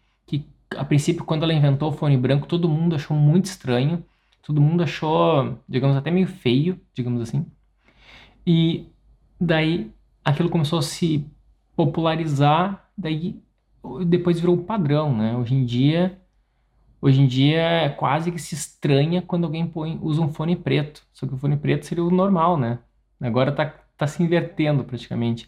a 0.76 0.84
princípio 0.86 1.24
quando 1.26 1.44
ela 1.44 1.54
inventou 1.54 1.90
o 1.90 1.92
fone 1.94 2.18
branco, 2.18 2.48
todo 2.48 2.70
mundo 2.70 2.96
achou 2.96 3.16
muito 3.16 3.46
estranho, 3.46 4.04
todo 4.42 4.62
mundo 4.62 4.84
achou, 4.84 5.60
digamos, 5.68 5.96
até 5.98 6.12
meio 6.12 6.28
feio, 6.28 6.80
digamos 6.94 7.22
assim. 7.22 7.46
E 8.46 8.88
daí 9.40 9.92
aquilo 10.24 10.50
começou 10.50 10.80
a 10.80 10.82
se 10.82 11.26
popularizar, 11.76 12.90
daí 12.98 13.42
depois 14.06 14.40
virou 14.40 14.58
padrão, 14.58 15.16
né? 15.16 15.36
Hoje 15.38 15.56
em 15.56 15.66
dia, 15.66 16.20
hoje 17.02 17.22
em 17.22 17.28
dia 17.28 17.62
é 17.62 17.90
quase 17.90 18.32
que 18.32 18.40
se 18.40 18.56
estranha 18.56 19.22
quando 19.22 19.46
alguém 19.46 19.68
põe, 19.68 20.00
usa 20.02 20.22
um 20.22 20.34
fone 20.34 20.56
preto. 20.56 21.06
Só 21.14 21.28
que 21.28 21.34
o 21.34 21.38
fone 21.38 21.58
preto 21.58 21.86
seria 21.86 22.04
o 22.04 22.12
normal, 22.12 22.58
né? 22.58 22.80
Agora 23.22 23.52
tá, 23.52 23.66
tá 23.98 24.08
se 24.08 24.22
invertendo 24.24 24.84
praticamente. 24.84 25.48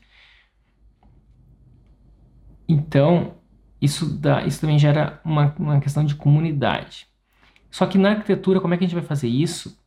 Então, 2.68 3.39
isso, 3.82 4.06
dá, 4.06 4.46
isso 4.46 4.62
também 4.62 4.78
gera 4.78 5.20
uma, 5.24 5.54
uma 5.58 5.80
questão 5.80 6.04
de 6.04 6.16
comunidade. 6.16 7.08
Só 7.72 7.86
que 7.86 7.98
na 7.98 8.12
arquitetura, 8.12 8.60
como 8.60 8.74
é 8.74 8.78
que 8.78 8.84
a 8.84 8.88
gente 8.88 8.96
vai 8.96 9.06
fazer 9.06 9.28
isso? 9.28 9.80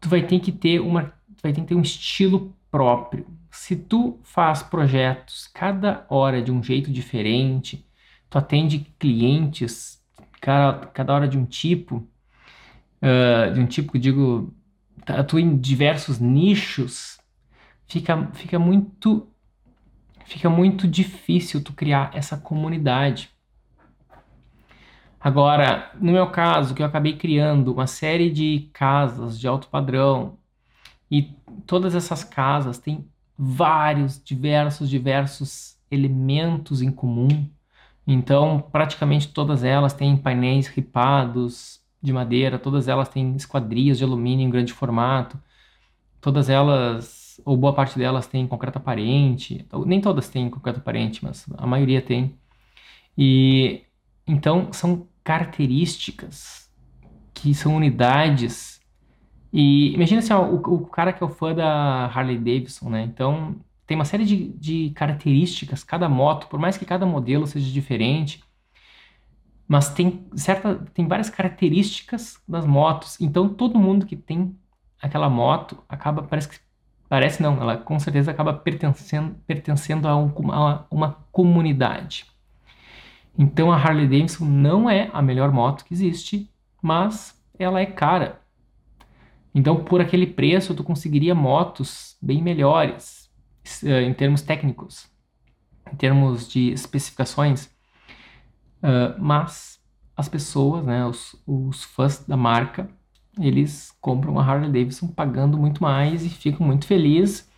Tu 0.00 0.08
vai 0.08 0.22
ter 0.22 0.38
que 0.40 0.52
ter 0.52 0.80
uma, 0.80 1.12
vai 1.42 1.52
ter 1.52 1.60
que 1.62 1.68
ter 1.68 1.74
um 1.74 1.82
estilo 1.82 2.54
próprio. 2.70 3.26
Se 3.50 3.74
tu 3.74 4.20
faz 4.22 4.62
projetos 4.62 5.48
cada 5.52 6.06
hora 6.08 6.42
de 6.42 6.52
um 6.52 6.62
jeito 6.62 6.92
diferente, 6.92 7.84
tu 8.28 8.38
atende 8.38 8.86
clientes 8.98 10.02
cada, 10.40 10.86
cada 10.86 11.14
hora 11.14 11.28
de 11.28 11.38
um 11.38 11.44
tipo, 11.44 12.06
uh, 13.02 13.52
de 13.52 13.60
um 13.60 13.66
tipo 13.66 13.92
que 13.92 13.98
digo, 13.98 14.54
atua 15.06 15.40
em 15.40 15.56
diversos 15.56 16.18
nichos, 16.18 17.18
fica, 17.86 18.30
fica 18.34 18.58
muito 18.58 19.26
fica 20.28 20.48
muito 20.50 20.86
difícil 20.86 21.62
tu 21.64 21.72
criar 21.72 22.10
essa 22.14 22.36
comunidade. 22.36 23.30
Agora, 25.20 25.90
no 26.00 26.12
meu 26.12 26.28
caso, 26.30 26.74
que 26.74 26.82
eu 26.82 26.86
acabei 26.86 27.16
criando 27.16 27.72
uma 27.72 27.86
série 27.86 28.30
de 28.30 28.68
casas 28.72 29.40
de 29.40 29.48
alto 29.48 29.68
padrão, 29.68 30.38
e 31.10 31.22
todas 31.66 31.94
essas 31.94 32.22
casas 32.22 32.78
têm 32.78 33.08
vários, 33.36 34.22
diversos, 34.22 34.88
diversos 34.88 35.76
elementos 35.90 36.82
em 36.82 36.90
comum. 36.90 37.48
Então, 38.06 38.60
praticamente 38.70 39.28
todas 39.28 39.64
elas 39.64 39.94
têm 39.94 40.16
painéis 40.16 40.68
ripados 40.68 41.80
de 42.02 42.12
madeira, 42.12 42.58
todas 42.58 42.86
elas 42.86 43.08
têm 43.08 43.34
esquadrias 43.34 43.98
de 43.98 44.04
alumínio 44.04 44.46
em 44.46 44.50
grande 44.50 44.72
formato, 44.72 45.38
todas 46.20 46.48
elas, 46.48 47.27
ou 47.44 47.56
boa 47.56 47.74
parte 47.74 47.98
delas, 47.98 48.26
têm 48.26 48.46
concreto 48.46 48.78
aparente. 48.78 49.66
Nem 49.86 50.00
todas 50.00 50.28
têm 50.28 50.50
concreto 50.50 50.80
aparente, 50.80 51.24
mas 51.24 51.46
a 51.56 51.66
maioria 51.66 52.02
tem. 52.02 52.38
E 53.16 53.82
então 54.26 54.72
são 54.72 55.08
características 55.24 56.70
que 57.34 57.54
são 57.54 57.76
unidades 57.76 58.78
e 59.52 59.94
imagina 59.94 60.20
assim, 60.20 60.32
ó, 60.32 60.44
o, 60.44 60.56
o 60.56 60.86
cara 60.86 61.12
que 61.12 61.22
é 61.22 61.26
o 61.26 61.30
fã 61.30 61.54
da 61.54 62.06
Harley 62.06 62.38
Davidson, 62.38 62.90
né? 62.90 63.02
Então, 63.02 63.56
tem 63.86 63.96
uma 63.96 64.04
série 64.04 64.24
de, 64.24 64.48
de 64.52 64.90
características, 64.90 65.82
cada 65.84 66.08
moto, 66.08 66.48
por 66.48 66.58
mais 66.60 66.76
que 66.76 66.84
cada 66.84 67.06
modelo 67.06 67.46
seja 67.46 67.70
diferente, 67.72 68.42
mas 69.66 69.92
tem 69.92 70.26
certa, 70.34 70.76
tem 70.94 71.06
várias 71.06 71.30
características 71.30 72.40
das 72.48 72.66
motos. 72.66 73.20
Então, 73.20 73.48
todo 73.48 73.78
mundo 73.78 74.06
que 74.06 74.16
tem 74.16 74.56
aquela 75.00 75.28
moto 75.30 75.82
acaba, 75.88 76.22
parece 76.22 76.48
que 76.48 76.58
parece 77.08 77.42
não, 77.42 77.60
ela 77.60 77.76
com 77.76 77.98
certeza 77.98 78.30
acaba 78.30 78.52
pertencendo, 78.52 79.36
pertencendo 79.46 80.06
a, 80.06 80.16
um, 80.16 80.52
a 80.52 80.86
uma 80.90 81.12
comunidade. 81.32 82.26
Então, 83.36 83.70
a 83.70 83.76
Harley 83.76 84.06
Davidson 84.06 84.44
não 84.44 84.90
é 84.90 85.10
a 85.12 85.22
melhor 85.22 85.52
moto 85.52 85.84
que 85.84 85.94
existe, 85.94 86.50
mas 86.82 87.40
ela 87.58 87.80
é 87.80 87.86
cara. 87.86 88.40
Então, 89.54 89.84
por 89.84 90.00
aquele 90.00 90.26
preço, 90.26 90.74
tu 90.74 90.82
conseguiria 90.84 91.34
motos 91.34 92.16
bem 92.20 92.42
melhores 92.42 93.30
uh, 93.82 93.88
em 93.88 94.12
termos 94.12 94.42
técnicos, 94.42 95.08
em 95.92 95.96
termos 95.96 96.48
de 96.48 96.72
especificações. 96.72 97.66
Uh, 98.82 99.14
mas 99.18 99.80
as 100.16 100.28
pessoas, 100.28 100.84
né, 100.84 101.06
os, 101.06 101.36
os 101.46 101.84
fãs 101.84 102.24
da 102.26 102.36
marca, 102.36 102.90
eles 103.40 103.96
compram 104.00 104.38
a 104.38 104.44
Harley 104.44 104.70
Davidson 104.70 105.08
pagando 105.08 105.58
muito 105.58 105.82
mais 105.82 106.24
e 106.24 106.28
ficam 106.28 106.66
muito 106.66 106.86
felizes. 106.86 107.48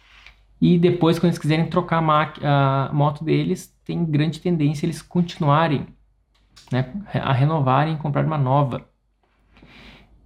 E 0.61 0.79
depois, 0.79 1.19
quando 1.19 1.31
eles 1.31 1.39
quiserem 1.39 1.69
trocar 1.69 2.03
a, 2.03 2.89
a 2.89 2.93
moto 2.93 3.25
deles, 3.25 3.75
tem 3.85 4.05
grande 4.05 4.41
tendência 4.41 4.85
eles 4.85 5.01
continuarem 5.01 5.87
né, 6.71 6.93
a 7.15 7.33
renovarem 7.33 7.95
e 7.95 7.99
comprar 7.99 8.25
uma 8.25 8.39
nova. 8.39 8.87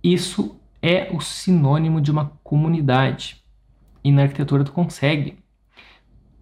Isso 0.03 0.61
é 0.83 1.09
o 1.13 1.21
sinônimo 1.21 2.01
de 2.01 2.11
uma 2.11 2.33
comunidade. 2.43 3.43
E 4.03 4.13
na 4.13 4.23
arquitetura 4.23 4.65
tu 4.65 4.73
consegue. 4.73 5.39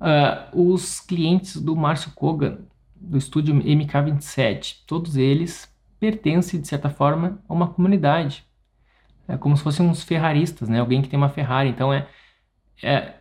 Uh, 0.00 0.73
os 0.73 0.99
clientes 0.99 1.61
do 1.61 1.76
Márcio 1.76 2.11
Kogan, 2.12 2.59
do 2.97 3.16
estúdio 3.16 3.54
MK27, 3.54 4.78
todos 4.87 5.16
eles 5.16 5.73
pertencem, 6.00 6.61
de 6.61 6.66
certa 6.66 6.90
forma, 6.90 7.40
a 7.49 7.52
uma 7.52 7.69
comunidade. 7.69 8.45
É 9.33 9.37
como 9.39 9.57
se 9.57 9.62
fossem 9.62 9.89
uns 9.89 10.03
ferraristas, 10.03 10.69
né? 10.69 10.79
Alguém 10.79 11.01
que 11.01 11.09
tem 11.09 11.17
uma 11.17 11.31
Ferrari. 11.31 11.71
Então 11.71 11.91
é, 11.91 12.07
é, 12.83 13.15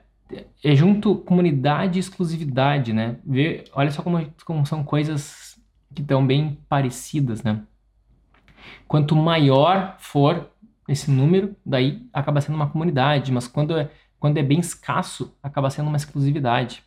é 0.62 0.75
junto 0.75 1.15
comunidade 1.15 1.98
e 1.98 2.01
exclusividade, 2.01 2.91
né? 2.91 3.18
Vê, 3.25 3.63
olha 3.72 3.89
só 3.91 4.03
como, 4.03 4.30
como 4.44 4.65
são 4.65 4.84
coisas 4.84 5.58
que 5.96 6.01
estão 6.01 6.27
bem 6.27 6.60
parecidas, 6.68 7.44
né? 7.44 7.62
Quanto 8.89 9.15
maior 9.15 9.96
for 10.00 10.51
esse 10.86 11.10
número, 11.10 11.56
daí 11.65 12.06
acaba 12.12 12.41
sendo 12.41 12.56
uma 12.56 12.70
comunidade, 12.70 13.32
mas 13.32 13.48
quando 13.48 13.77
é, 13.77 13.89
quando 14.20 14.38
é 14.38 14.44
bem 14.44 14.60
escasso, 14.60 15.34
acaba 15.41 15.70
sendo 15.70 15.88
uma 15.88 15.96
exclusividade. 15.96 16.84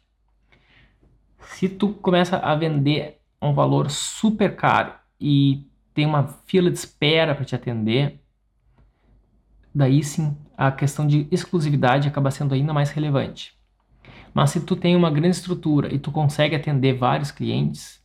Se 1.38 1.66
tu 1.66 1.94
começa 1.94 2.36
a 2.36 2.54
vender 2.54 3.22
um 3.40 3.54
valor 3.54 3.90
super 3.90 4.54
caro 4.54 4.92
e 5.18 5.66
tem 5.94 6.04
uma 6.04 6.26
fila 6.44 6.70
de 6.70 6.76
espera 6.76 7.34
para 7.34 7.44
te 7.46 7.54
atender, 7.54 8.20
daí 9.74 10.02
sim 10.02 10.36
a 10.56 10.70
questão 10.70 11.06
de 11.06 11.26
exclusividade 11.30 12.08
acaba 12.08 12.30
sendo 12.30 12.54
ainda 12.54 12.72
mais 12.72 12.90
relevante. 12.90 13.54
Mas 14.32 14.50
se 14.50 14.60
tu 14.60 14.76
tem 14.76 14.96
uma 14.96 15.10
grande 15.10 15.36
estrutura 15.36 15.92
e 15.92 15.98
tu 15.98 16.10
consegue 16.10 16.54
atender 16.54 16.94
vários 16.94 17.30
clientes 17.30 18.02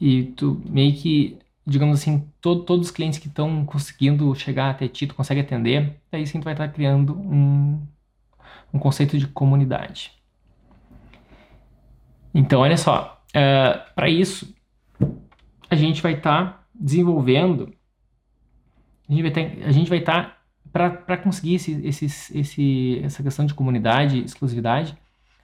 e 0.00 0.24
tu 0.36 0.60
meio 0.66 0.94
que 0.94 1.38
digamos 1.66 2.00
assim, 2.00 2.30
todo, 2.40 2.62
todos 2.62 2.86
os 2.86 2.92
clientes 2.92 3.18
que 3.18 3.26
estão 3.26 3.64
conseguindo 3.66 4.32
chegar 4.36 4.70
até 4.70 4.86
ti, 4.86 5.06
tu 5.06 5.14
consegue 5.14 5.40
atender, 5.40 6.00
aí 6.12 6.24
sim 6.26 6.38
tu 6.38 6.44
vai 6.44 6.54
estar 6.54 6.68
criando 6.68 7.18
um, 7.18 7.84
um 8.72 8.78
conceito 8.78 9.18
de 9.18 9.26
comunidade. 9.26 10.12
Então, 12.32 12.60
olha 12.60 12.76
só, 12.76 13.20
uh, 13.34 13.38
é, 13.38 13.84
para 13.96 14.08
isso, 14.08 14.54
a 15.68 15.74
gente 15.74 16.00
vai 16.00 16.12
estar 16.12 16.68
desenvolvendo, 16.72 17.74
a 19.08 19.12
gente 19.12 19.22
vai 19.22 19.88
vai 19.88 19.98
estar 19.98 20.35
para 20.76 21.16
conseguir 21.16 21.54
esse, 21.54 21.72
esse, 21.86 22.04
esse, 22.38 23.00
essa 23.02 23.22
questão 23.22 23.46
de 23.46 23.54
comunidade, 23.54 24.22
exclusividade, 24.22 24.96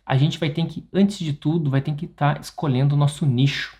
a 0.05 0.17
gente 0.17 0.39
vai 0.39 0.51
ter 0.51 0.67
que, 0.67 0.87
antes 0.93 1.19
de 1.19 1.33
tudo, 1.33 1.71
vai 1.71 1.81
ter 1.81 1.95
que 1.95 2.05
estar 2.05 2.39
escolhendo 2.41 2.95
o 2.95 2.99
nosso 2.99 3.25
nicho. 3.25 3.75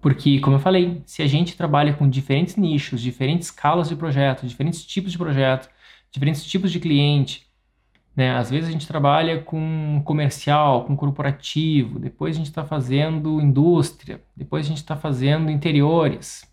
Porque, 0.00 0.38
como 0.38 0.56
eu 0.56 0.60
falei, 0.60 1.02
se 1.04 1.22
a 1.22 1.26
gente 1.26 1.56
trabalha 1.56 1.94
com 1.94 2.08
diferentes 2.08 2.56
nichos, 2.56 3.00
diferentes 3.00 3.48
escalas 3.48 3.88
de 3.88 3.96
projeto, 3.96 4.46
diferentes 4.46 4.84
tipos 4.84 5.10
de 5.10 5.18
projeto, 5.18 5.68
diferentes 6.12 6.44
tipos 6.44 6.70
de 6.70 6.78
cliente, 6.78 7.46
né? 8.14 8.36
Às 8.36 8.50
vezes 8.50 8.68
a 8.68 8.72
gente 8.72 8.86
trabalha 8.86 9.40
com 9.40 10.00
comercial, 10.04 10.84
com 10.84 10.96
corporativo, 10.96 11.98
depois 11.98 12.36
a 12.36 12.38
gente 12.38 12.46
está 12.46 12.64
fazendo 12.64 13.40
indústria, 13.40 14.22
depois 14.36 14.64
a 14.66 14.68
gente 14.68 14.78
está 14.78 14.94
fazendo 14.94 15.50
interiores, 15.50 16.44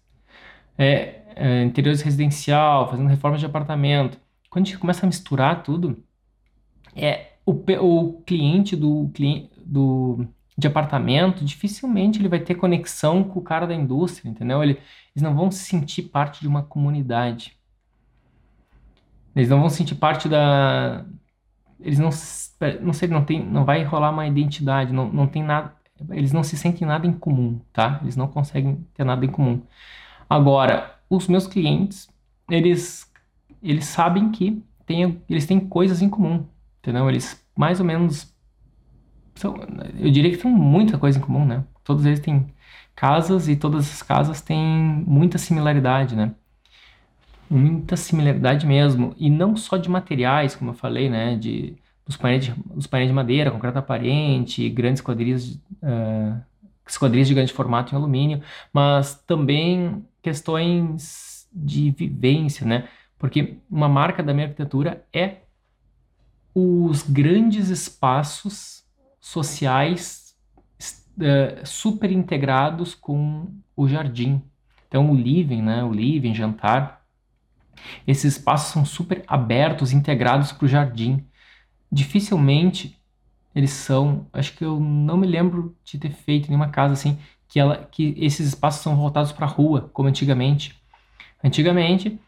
é, 0.82 1.22
é, 1.36 1.64
interiores 1.64 2.02
residencial, 2.02 2.90
fazendo 2.90 3.08
reformas 3.08 3.40
de 3.40 3.46
apartamento. 3.46 4.18
Quando 4.50 4.66
a 4.66 4.68
gente 4.68 4.80
começa 4.80 5.06
a 5.06 5.08
misturar 5.08 5.62
tudo, 5.62 6.04
é 6.96 7.34
o, 7.46 7.52
o 7.52 8.22
cliente 8.24 8.76
do, 8.76 9.12
do 9.64 10.28
de 10.58 10.68
apartamento, 10.68 11.46
dificilmente 11.46 12.20
ele 12.20 12.28
vai 12.28 12.40
ter 12.40 12.56
conexão 12.56 13.24
com 13.24 13.40
o 13.40 13.44
cara 13.44 13.68
da 13.68 13.76
indústria, 13.76 14.30
entendeu? 14.30 14.64
Ele, 14.64 14.74
eles 15.16 15.22
não 15.22 15.36
vão 15.36 15.52
se 15.52 15.64
sentir 15.64 16.04
parte 16.04 16.42
de 16.42 16.48
uma 16.48 16.64
comunidade. 16.64 17.56
Eles 19.36 19.50
não 19.50 19.60
vão 19.60 19.70
sentir 19.70 19.96
parte 19.96 20.28
da. 20.28 21.06
Eles 21.80 22.00
não. 22.00 22.10
Não 22.82 22.94
sei, 22.94 23.08
não, 23.08 23.26
tem, 23.26 23.44
não 23.44 23.66
vai 23.66 23.84
rolar 23.84 24.12
uma 24.12 24.28
identidade, 24.28 24.94
não, 24.94 25.12
não 25.12 25.26
tem 25.26 25.44
nada. 25.44 25.74
Eles 26.12 26.32
não 26.32 26.44
se 26.44 26.58
sentem 26.58 26.88
nada 26.88 27.08
em 27.08 27.14
comum, 27.14 27.60
tá? 27.72 28.00
Eles 28.04 28.16
não 28.16 28.28
conseguem 28.28 28.86
ter 28.94 29.04
nada 29.04 29.26
em 29.26 29.30
comum. 29.30 29.62
Agora, 30.32 30.96
os 31.10 31.28
meus 31.28 31.46
clientes, 31.46 32.08
eles, 32.50 33.06
eles 33.62 33.84
sabem 33.84 34.32
que 34.32 34.64
tem, 34.86 35.22
eles 35.30 35.46
têm 35.46 35.60
coisas 35.60 36.02
em 36.02 36.10
comum, 36.10 36.46
entendeu? 36.80 37.10
Eles 37.10 37.46
mais 37.54 37.82
ou 37.82 37.86
menos. 37.86 38.34
São, 39.36 39.58
eu 40.00 40.10
diria 40.10 40.32
que 40.32 40.38
tem 40.38 40.50
muita 40.50 40.98
coisa 40.98 41.20
em 41.20 41.22
comum, 41.22 41.46
né? 41.46 41.66
Todos 41.84 42.06
eles 42.06 42.22
têm 42.22 42.48
casas 42.96 43.50
e 43.50 43.58
todas 43.58 43.92
as 43.92 44.02
casas 44.02 44.40
têm 44.40 45.04
muita 45.06 45.38
similaridade, 45.38 46.16
né? 46.16 46.34
Muita 47.50 47.98
similaridade 47.98 48.66
mesmo. 48.66 49.14
E 49.18 49.30
não 49.30 49.58
só 49.58 49.76
de 49.76 49.90
materiais, 49.90 50.56
como 50.56 50.72
eu 50.72 50.76
falei, 50.76 51.10
né? 51.10 51.36
De, 51.36 51.76
dos, 52.06 52.16
painéis 52.16 52.46
de, 52.46 52.54
dos 52.74 52.88
painéis 52.88 53.10
de 53.10 53.16
madeira, 53.16 53.52
concreto 53.52 53.80
aparente, 53.80 54.70
grandes 54.70 55.02
esquadrias, 55.02 55.60
uh, 55.84 56.42
esquadrias 56.92 57.28
de 57.28 57.34
grande 57.34 57.54
formato 57.54 57.94
em 57.94 57.98
alumínio, 57.98 58.42
mas 58.72 59.16
também 59.26 60.06
questões 60.22 61.48
de 61.54 61.92
vivência, 61.92 62.66
né? 62.66 62.88
Porque 63.18 63.58
uma 63.70 63.90
marca 63.90 64.24
da 64.24 64.34
minha 64.34 64.48
arquitetura 64.48 65.06
é 65.14 65.38
os 66.54 67.04
grandes 67.04 67.70
espaços 67.70 68.84
sociais 69.20 70.36
uh, 71.18 71.66
super 71.66 72.12
integrados 72.12 72.94
com 72.94 73.48
o 73.76 73.88
jardim. 73.88 74.42
Então, 74.88 75.10
o 75.10 75.16
living, 75.16 75.62
né, 75.62 75.84
o 75.84 75.94
living, 75.94 76.34
jantar, 76.36 77.06
esses 78.06 78.36
espaços 78.36 78.74
são 78.74 78.86
super 78.86 79.24
abertos, 79.28 79.94
integrados 79.94 80.52
para 80.52 80.66
o 80.66 80.68
jardim. 80.68 81.26
Dificilmente 81.92 83.01
eles 83.54 83.72
são, 83.72 84.28
acho 84.34 84.54
que 84.56 84.64
eu 84.64 84.80
não 84.80 85.18
me 85.18 85.28
lembro 85.28 85.76
de 85.84 85.98
ter 85.98 86.12
feito 86.12 86.48
nenhuma 86.48 86.70
casa 86.70 86.94
assim 86.94 87.18
que 87.48 87.60
ela 87.60 87.78
que 87.92 88.16
esses 88.18 88.48
espaços 88.48 88.82
são 88.82 88.96
voltados 88.96 89.32
para 89.34 89.46
a 89.46 89.50
rua, 89.50 89.90
como 89.94 90.08
antigamente. 90.08 90.82
Antigamente, 91.44 92.20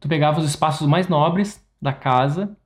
tu 0.00 0.08
pegava 0.08 0.40
os 0.40 0.46
espaços 0.46 0.86
mais 0.86 1.08
nobres 1.08 1.64
da 1.80 1.92
casa 1.92 2.56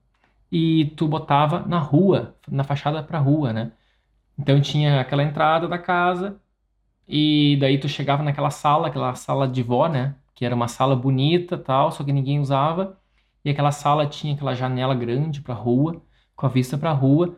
e 0.51 0.87
tu 0.97 1.07
botava 1.09 1.61
na 1.67 1.79
rua, 1.79 2.37
na 2.49 2.65
fachada 2.65 3.03
para 3.03 3.19
a 3.19 3.21
rua, 3.21 3.53
né? 3.53 3.73
Então 4.39 4.61
tinha 4.61 5.01
aquela 5.01 5.23
entrada 5.23 5.69
da 5.69 5.79
casa 5.79 6.41
e 7.09 7.57
daí 7.61 7.79
tu 7.79 7.89
chegava 7.89 8.23
naquela 8.23 8.51
sala, 8.51 8.89
aquela 8.89 9.15
sala 9.15 9.49
de 9.49 9.63
vó, 9.63 9.89
né? 9.89 10.15
Que 10.35 10.45
era 10.45 10.55
uma 10.55 10.69
sala 10.69 10.95
bonita, 10.97 11.59
tal, 11.59 11.91
só 11.93 12.05
que 12.05 12.13
ninguém 12.13 12.41
usava. 12.41 12.99
E 13.45 13.51
aquela 13.51 13.73
sala 13.73 14.07
tinha 14.07 14.35
aquela 14.35 14.55
janela 14.55 14.95
grande 14.95 15.41
para 15.41 15.55
a 15.55 15.57
rua, 15.57 16.03
com 16.37 16.47
a 16.47 16.49
vista 16.49 16.79
para 16.79 16.91
a 16.91 16.95
rua. 16.95 17.37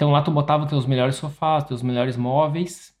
Então 0.00 0.12
lá 0.12 0.22
tu 0.22 0.30
botava 0.30 0.64
teus 0.64 0.86
melhores 0.86 1.16
sofás, 1.16 1.64
teus 1.64 1.82
melhores 1.82 2.16
móveis, 2.16 2.96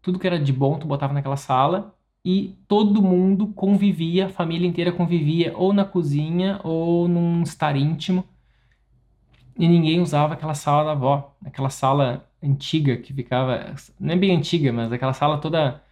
tudo 0.00 0.20
que 0.20 0.26
era 0.28 0.38
de 0.38 0.52
bom 0.52 0.78
tu 0.78 0.86
botava 0.86 1.12
naquela 1.12 1.36
sala 1.36 1.96
e 2.24 2.56
todo 2.68 3.02
mundo 3.02 3.48
convivia, 3.48 4.26
a 4.26 4.28
família 4.28 4.68
inteira 4.68 4.92
convivia 4.92 5.52
ou 5.56 5.72
na 5.72 5.84
cozinha 5.84 6.60
ou 6.62 7.08
num 7.08 7.42
estar 7.42 7.74
íntimo 7.74 8.24
e 9.58 9.66
ninguém 9.66 10.00
usava 10.00 10.34
aquela 10.34 10.54
sala 10.54 10.84
da 10.84 10.92
avó, 10.92 11.34
aquela 11.44 11.70
sala 11.70 12.30
antiga 12.40 12.96
que 12.98 13.12
ficava, 13.12 13.74
não 13.98 14.14
é 14.14 14.16
bem 14.16 14.36
antiga, 14.36 14.72
mas 14.72 14.92
aquela 14.92 15.12
sala 15.12 15.38
toda 15.38 15.82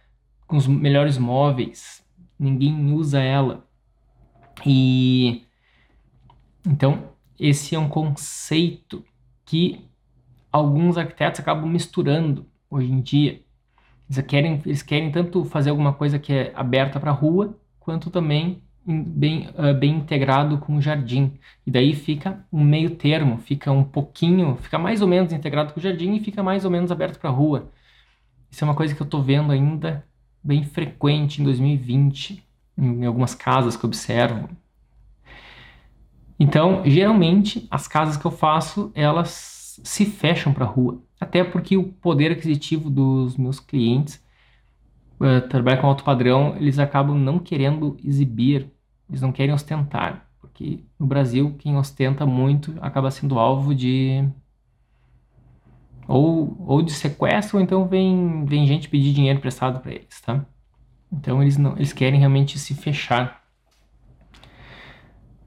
com 0.47 0.55
os 0.55 0.65
melhores 0.65 1.17
móveis, 1.17 2.01
ninguém 2.39 2.93
usa 2.93 3.19
ela. 3.19 3.67
E 4.65 5.45
então 6.65 7.09
esse 7.37 7.75
é 7.75 7.79
um 7.79 7.89
conceito 7.89 9.03
que 9.43 9.90
alguns 10.51 10.97
arquitetos 10.97 11.39
acabam 11.39 11.69
misturando 11.69 12.45
hoje 12.69 12.91
em 12.91 13.01
dia. 13.01 13.41
Eles 14.09 14.25
querem, 14.25 14.61
eles 14.65 14.83
querem 14.83 15.11
tanto 15.11 15.45
fazer 15.45 15.69
alguma 15.69 15.93
coisa 15.93 16.19
que 16.19 16.33
é 16.33 16.51
aberta 16.55 16.99
para 16.99 17.11
a 17.11 17.13
rua, 17.13 17.57
quanto 17.79 18.09
também 18.09 18.61
bem, 18.85 19.49
uh, 19.49 19.73
bem 19.77 19.95
integrado 19.95 20.57
com 20.57 20.75
o 20.75 20.81
jardim. 20.81 21.33
E 21.65 21.71
daí 21.71 21.93
fica 21.95 22.45
um 22.51 22.63
meio 22.63 22.91
termo, 22.91 23.37
fica 23.37 23.71
um 23.71 23.83
pouquinho, 23.83 24.57
fica 24.57 24.77
mais 24.77 25.01
ou 25.01 25.07
menos 25.07 25.31
integrado 25.31 25.73
com 25.73 25.79
o 25.79 25.83
jardim 25.83 26.15
e 26.15 26.19
fica 26.19 26.43
mais 26.43 26.65
ou 26.65 26.71
menos 26.71 26.91
aberto 26.91 27.19
para 27.19 27.29
a 27.29 27.33
rua. 27.33 27.71
Isso 28.49 28.63
é 28.63 28.67
uma 28.67 28.75
coisa 28.75 28.93
que 28.93 29.01
eu 29.01 29.05
estou 29.05 29.21
vendo 29.21 29.51
ainda 29.51 30.05
bem 30.43 30.63
frequente 30.63 31.41
em 31.41 31.45
2020, 31.45 32.43
em 32.77 33.05
algumas 33.05 33.33
casas 33.33 33.77
que 33.77 33.85
eu 33.85 33.87
observo. 33.87 34.49
Então, 36.39 36.81
geralmente, 36.85 37.67
as 37.69 37.87
casas 37.87 38.17
que 38.17 38.25
eu 38.25 38.31
faço, 38.31 38.91
elas 38.95 39.60
se 39.83 40.05
fecham 40.05 40.53
para 40.53 40.65
a 40.65 40.67
rua. 40.67 41.01
Até 41.19 41.43
porque 41.43 41.77
o 41.77 41.83
poder 41.83 42.31
aquisitivo 42.31 42.89
dos 42.89 43.37
meus 43.37 43.59
clientes 43.59 44.23
uh, 45.19 45.47
trabalhar 45.47 45.79
com 45.79 45.87
alto 45.87 46.03
padrão, 46.03 46.55
eles 46.57 46.79
acabam 46.79 47.17
não 47.17 47.39
querendo 47.39 47.97
exibir, 48.03 48.71
eles 49.09 49.21
não 49.21 49.31
querem 49.31 49.53
ostentar, 49.53 50.27
porque 50.39 50.83
no 50.99 51.05
Brasil 51.05 51.55
quem 51.59 51.77
ostenta 51.77 52.25
muito 52.25 52.73
acaba 52.81 53.11
sendo 53.11 53.37
alvo 53.37 53.75
de 53.75 54.27
ou, 56.07 56.55
ou 56.67 56.81
de 56.81 56.91
sequestro, 56.91 57.57
ou 57.57 57.63
então 57.63 57.87
vem, 57.87 58.45
vem 58.45 58.67
gente 58.67 58.89
pedir 58.89 59.13
dinheiro 59.13 59.37
emprestado 59.37 59.79
para 59.79 59.93
eles, 59.93 60.19
tá? 60.21 60.45
Então 61.11 61.41
eles 61.41 61.57
não, 61.57 61.75
eles 61.75 61.93
querem 61.93 62.19
realmente 62.19 62.57
se 62.57 62.73
fechar. 62.73 63.40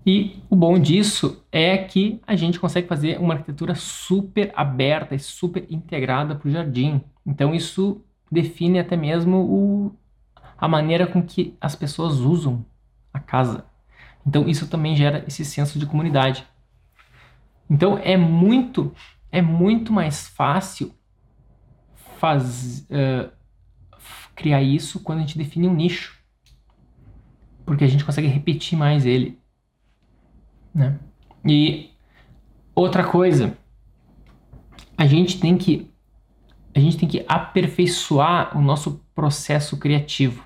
E 0.06 0.42
o 0.50 0.56
bom 0.56 0.78
disso 0.78 1.42
é 1.50 1.78
que 1.78 2.20
a 2.26 2.36
gente 2.36 2.60
consegue 2.60 2.86
fazer 2.86 3.18
uma 3.18 3.34
arquitetura 3.34 3.74
super 3.74 4.52
aberta 4.54 5.14
e 5.14 5.18
super 5.18 5.66
integrada 5.70 6.34
para 6.34 6.48
o 6.48 6.50
jardim. 6.50 7.00
Então 7.24 7.54
isso 7.54 8.04
define 8.30 8.78
até 8.78 8.96
mesmo 8.96 9.38
o, 9.38 9.96
a 10.58 10.68
maneira 10.68 11.06
com 11.06 11.22
que 11.22 11.56
as 11.60 11.74
pessoas 11.74 12.18
usam 12.18 12.64
a 13.12 13.18
casa. 13.18 13.64
Então 14.26 14.46
isso 14.46 14.66
também 14.68 14.94
gera 14.94 15.24
esse 15.26 15.44
senso 15.44 15.78
de 15.78 15.86
comunidade. 15.86 16.46
Então 17.68 17.98
é 17.98 18.16
muito 18.16 18.92
é 19.32 19.42
muito 19.42 19.92
mais 19.92 20.28
fácil 20.28 20.94
faz, 22.24 22.86
uh, 22.88 23.30
criar 24.34 24.62
isso 24.62 25.00
quando 25.00 25.18
a 25.18 25.20
gente 25.22 25.36
define 25.36 25.68
um 25.68 25.74
nicho, 25.74 26.16
porque 27.66 27.84
a 27.84 27.88
gente 27.88 28.04
consegue 28.04 28.28
repetir 28.28 28.78
mais 28.78 29.04
ele, 29.04 29.38
né? 30.74 30.98
E 31.46 31.90
outra 32.74 33.04
coisa, 33.04 33.56
a 34.96 35.06
gente 35.06 35.38
tem 35.38 35.56
que 35.56 35.90
a 36.74 36.80
gente 36.80 36.96
tem 36.96 37.08
que 37.08 37.24
aperfeiçoar 37.28 38.56
o 38.58 38.60
nosso 38.60 39.04
processo 39.14 39.76
criativo. 39.76 40.44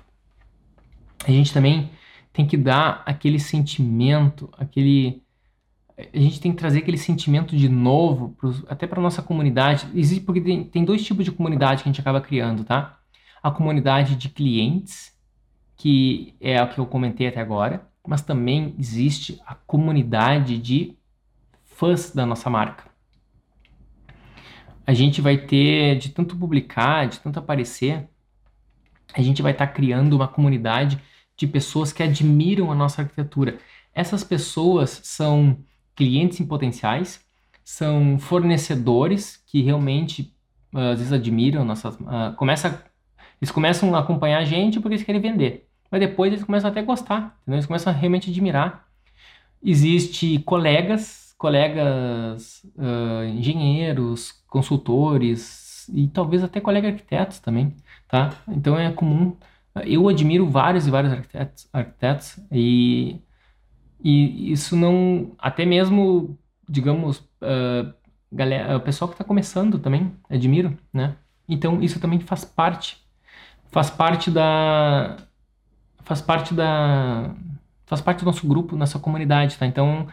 A 1.25 1.31
gente 1.31 1.51
também 1.51 1.89
tem 2.31 2.45
que 2.45 2.55
dar 2.55 3.01
aquele 3.05 3.39
sentimento, 3.39 4.47
aquele 4.55 5.23
a 6.13 6.17
gente 6.17 6.39
tem 6.39 6.51
que 6.51 6.57
trazer 6.57 6.79
aquele 6.79 6.97
sentimento 6.97 7.57
de 7.57 7.67
novo, 7.67 8.29
pros, 8.29 8.63
até 8.69 8.87
para 8.87 9.01
nossa 9.01 9.21
comunidade. 9.21 9.87
Existe 9.93 10.23
porque 10.23 10.39
tem, 10.39 10.63
tem 10.63 10.85
dois 10.85 11.03
tipos 11.03 11.25
de 11.25 11.31
comunidade 11.31 11.83
que 11.83 11.89
a 11.89 11.91
gente 11.91 11.99
acaba 11.99 12.21
criando, 12.21 12.63
tá? 12.63 12.99
A 13.43 13.51
comunidade 13.51 14.15
de 14.15 14.29
clientes, 14.29 15.11
que 15.75 16.35
é 16.39 16.57
a 16.57 16.67
que 16.67 16.79
eu 16.79 16.85
comentei 16.85 17.27
até 17.27 17.41
agora, 17.41 17.88
mas 18.07 18.21
também 18.21 18.75
existe 18.77 19.41
a 19.45 19.55
comunidade 19.55 20.57
de 20.57 20.97
fãs 21.65 22.11
da 22.11 22.25
nossa 22.25 22.49
marca 22.49 22.89
a 24.89 24.93
gente 24.95 25.21
vai 25.21 25.37
ter, 25.37 25.99
de 25.99 26.09
tanto 26.09 26.35
publicar, 26.35 27.07
de 27.07 27.19
tanto 27.19 27.37
aparecer, 27.37 28.09
a 29.13 29.21
gente 29.21 29.39
vai 29.39 29.51
estar 29.51 29.67
tá 29.67 29.71
criando 29.71 30.15
uma 30.15 30.27
comunidade 30.27 30.99
de 31.37 31.45
pessoas 31.45 31.93
que 31.93 32.01
admiram 32.01 32.71
a 32.71 32.75
nossa 32.75 33.03
arquitetura. 33.03 33.59
Essas 33.93 34.23
pessoas 34.23 34.99
são 35.03 35.59
clientes 35.95 36.39
em 36.39 36.45
potenciais, 36.47 37.23
são 37.63 38.17
fornecedores 38.17 39.37
que 39.45 39.61
realmente 39.61 40.35
às 40.73 40.97
vezes 40.97 41.13
admiram 41.13 41.63
nossas, 41.63 41.93
uh, 41.93 42.35
começa, 42.35 42.83
eles 43.39 43.51
começam 43.51 43.93
a 43.93 43.99
acompanhar 43.99 44.39
a 44.39 44.43
gente 44.43 44.79
porque 44.79 44.95
eles 44.95 45.05
querem 45.05 45.21
vender, 45.21 45.68
mas 45.91 45.99
depois 46.01 46.31
eles 46.31 46.43
começam 46.43 46.69
até 46.69 46.79
a 46.79 46.83
gostar, 46.83 47.37
entendeu? 47.41 47.57
eles 47.57 47.65
começam 47.65 47.91
a 47.91 47.95
realmente 47.95 48.29
admirar. 48.29 48.87
Existe 49.63 50.39
colegas 50.39 51.29
colegas 51.39 52.65
uh, 52.75 53.23
engenheiros, 53.23 54.43
consultores 54.47 55.89
e 55.93 56.07
talvez 56.09 56.43
até 56.43 56.59
colegas 56.59 56.91
arquitetos 56.91 57.39
também, 57.39 57.73
tá? 58.09 58.33
Então 58.47 58.77
é 58.77 58.91
comum. 58.91 59.35
Eu 59.85 60.09
admiro 60.09 60.49
vários 60.49 60.85
e 60.85 60.91
vários 60.91 61.13
arquitetos, 61.13 61.69
arquitetos 61.71 62.37
e, 62.51 63.21
e 64.03 64.51
isso 64.51 64.75
não, 64.75 65.31
até 65.39 65.65
mesmo, 65.65 66.37
digamos, 66.67 67.19
uh, 67.19 67.93
galera, 68.29 68.75
o 68.75 68.81
pessoal 68.81 69.07
que 69.07 69.13
está 69.15 69.23
começando 69.23 69.79
também 69.79 70.11
admiro, 70.29 70.77
né? 70.93 71.15
Então 71.47 71.81
isso 71.81 72.01
também 72.01 72.19
faz 72.19 72.43
parte, 72.43 72.97
faz 73.71 73.89
parte 73.89 74.29
da, 74.29 75.15
faz 76.09 76.21
parte 76.21 76.55
da 76.55 77.35
faz 77.85 78.01
parte 78.01 78.19
do 78.19 78.25
nosso 78.25 78.47
grupo, 78.47 78.75
nossa 78.75 78.97
comunidade, 78.97 79.57
tá? 79.57 79.65
Então, 79.65 80.07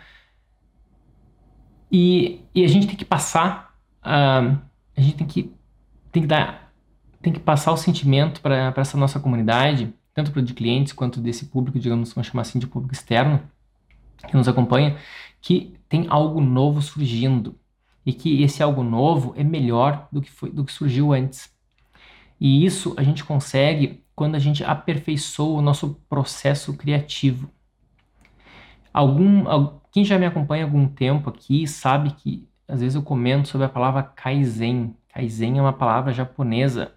e, 1.91 2.43
e 2.55 2.65
a 2.65 2.69
gente 2.69 2.87
tem 2.87 2.97
que 2.97 3.05
passar, 3.05 3.75
uh, 4.03 4.59
a 4.97 5.01
gente 5.01 5.17
tem 5.17 5.27
que, 5.27 5.55
tem 6.13 6.23
que 6.23 6.29
dar, 6.29 6.73
tem 7.23 7.33
que 7.33 7.41
passar 7.41 7.73
o 7.73 7.77
sentimento 7.77 8.41
para 8.43 8.73
essa 8.77 8.97
nossa 8.99 9.19
comunidade, 9.21 9.93
tanto 10.15 10.33
para 10.33 10.43
de 10.43 10.53
clientes 10.55 10.93
quanto 10.93 11.21
desse 11.21 11.47
público, 11.47 11.79
digamos, 11.79 12.13
vamos 12.13 12.29
chamar 12.29 12.43
assim 12.43 12.59
de 12.59 12.67
público 12.67 12.95
externo, 12.95 13.43
que 14.27 14.37
nos 14.37 14.49
acompanha, 14.49 14.97
que 15.41 15.79
tem 15.89 16.07
algo 16.09 16.41
novo 16.41 16.81
surgindo 16.83 17.59
e 18.05 18.13
que 18.13 18.43
esse 18.43 18.63
algo 18.63 18.83
novo 18.83 19.35
é 19.37 19.45
melhor 19.45 20.09
do 20.13 20.21
que, 20.21 20.31
foi, 20.31 20.51
do 20.51 20.65
que 20.65 20.73
surgiu 20.73 21.13
antes. 21.13 21.55
E 22.41 22.65
isso 22.65 22.95
a 22.97 23.03
gente 23.03 23.25
consegue 23.25 24.03
quando 24.15 24.35
a 24.35 24.39
gente 24.39 24.65
aperfeiçoa 24.65 25.59
o 25.59 25.63
nosso 25.63 26.01
processo 26.09 26.75
criativo. 26.75 27.51
Algum, 28.93 29.45
quem 29.93 30.05
já 30.05 30.19
me 30.19 30.25
acompanha 30.25 30.65
há 30.65 30.67
algum 30.67 30.89
tempo 30.89 31.29
aqui 31.29 31.67
sabe 31.67 32.13
que 32.13 32.49
às 32.67 32.81
vezes 32.81 32.95
eu 32.95 33.03
comento 33.03 33.49
sobre 33.49 33.67
a 33.67 33.71
palavra 33.71 34.03
Kaizen. 34.03 34.97
Kaizen 35.09 35.59
é 35.59 35.61
uma 35.63 35.73
palavra 35.73 36.13
japonesa 36.13 36.93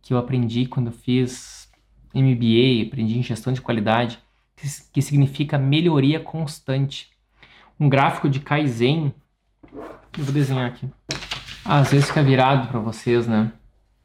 que 0.00 0.14
eu 0.14 0.18
aprendi 0.18 0.66
quando 0.66 0.86
eu 0.86 0.92
fiz 0.92 1.68
MBA, 2.14 2.86
aprendi 2.86 3.18
em 3.18 3.22
gestão 3.22 3.52
de 3.52 3.60
qualidade, 3.60 4.18
que 4.92 5.02
significa 5.02 5.58
melhoria 5.58 6.20
constante. 6.20 7.10
Um 7.78 7.88
gráfico 7.88 8.28
de 8.28 8.38
Kaizen, 8.40 9.12
eu 9.72 10.24
vou 10.24 10.32
desenhar 10.32 10.66
aqui. 10.66 10.88
Ah, 11.64 11.78
às 11.78 11.90
vezes 11.90 12.06
fica 12.06 12.22
virado 12.22 12.68
para 12.68 12.78
vocês, 12.78 13.26
né? 13.26 13.52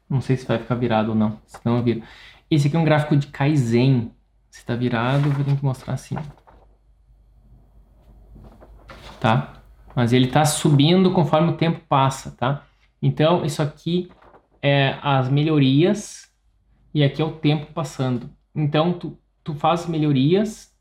Não 0.08 0.20
sei 0.20 0.36
se 0.36 0.46
vai 0.46 0.58
ficar 0.58 0.74
virado 0.74 1.10
ou 1.10 1.14
não, 1.14 1.38
se 1.46 1.58
não 1.64 1.76
eu 1.76 1.82
viro. 1.82 2.02
Esse 2.50 2.68
aqui 2.68 2.76
é 2.76 2.78
um 2.78 2.84
gráfico 2.84 3.16
de 3.16 3.26
Kaizen. 3.26 4.12
Se 4.50 4.60
está 4.60 4.74
virado, 4.74 5.28
eu 5.28 5.44
ter 5.44 5.56
que 5.56 5.64
mostrar 5.64 5.94
assim. 5.94 6.16
Tá? 9.20 9.62
Mas 9.94 10.12
ele 10.12 10.26
está 10.26 10.44
subindo 10.44 11.12
conforme 11.12 11.50
o 11.50 11.56
tempo 11.56 11.80
passa, 11.88 12.30
tá? 12.30 12.64
Então, 13.02 13.44
isso 13.44 13.60
aqui 13.60 14.10
é 14.62 14.98
as 15.02 15.28
melhorias 15.28 16.32
e 16.94 17.04
aqui 17.04 17.20
é 17.20 17.24
o 17.24 17.32
tempo 17.32 17.72
passando. 17.72 18.30
Então, 18.54 18.92
tu, 18.92 19.18
tu 19.44 19.54
faz 19.54 19.86
melhorias 19.86 20.74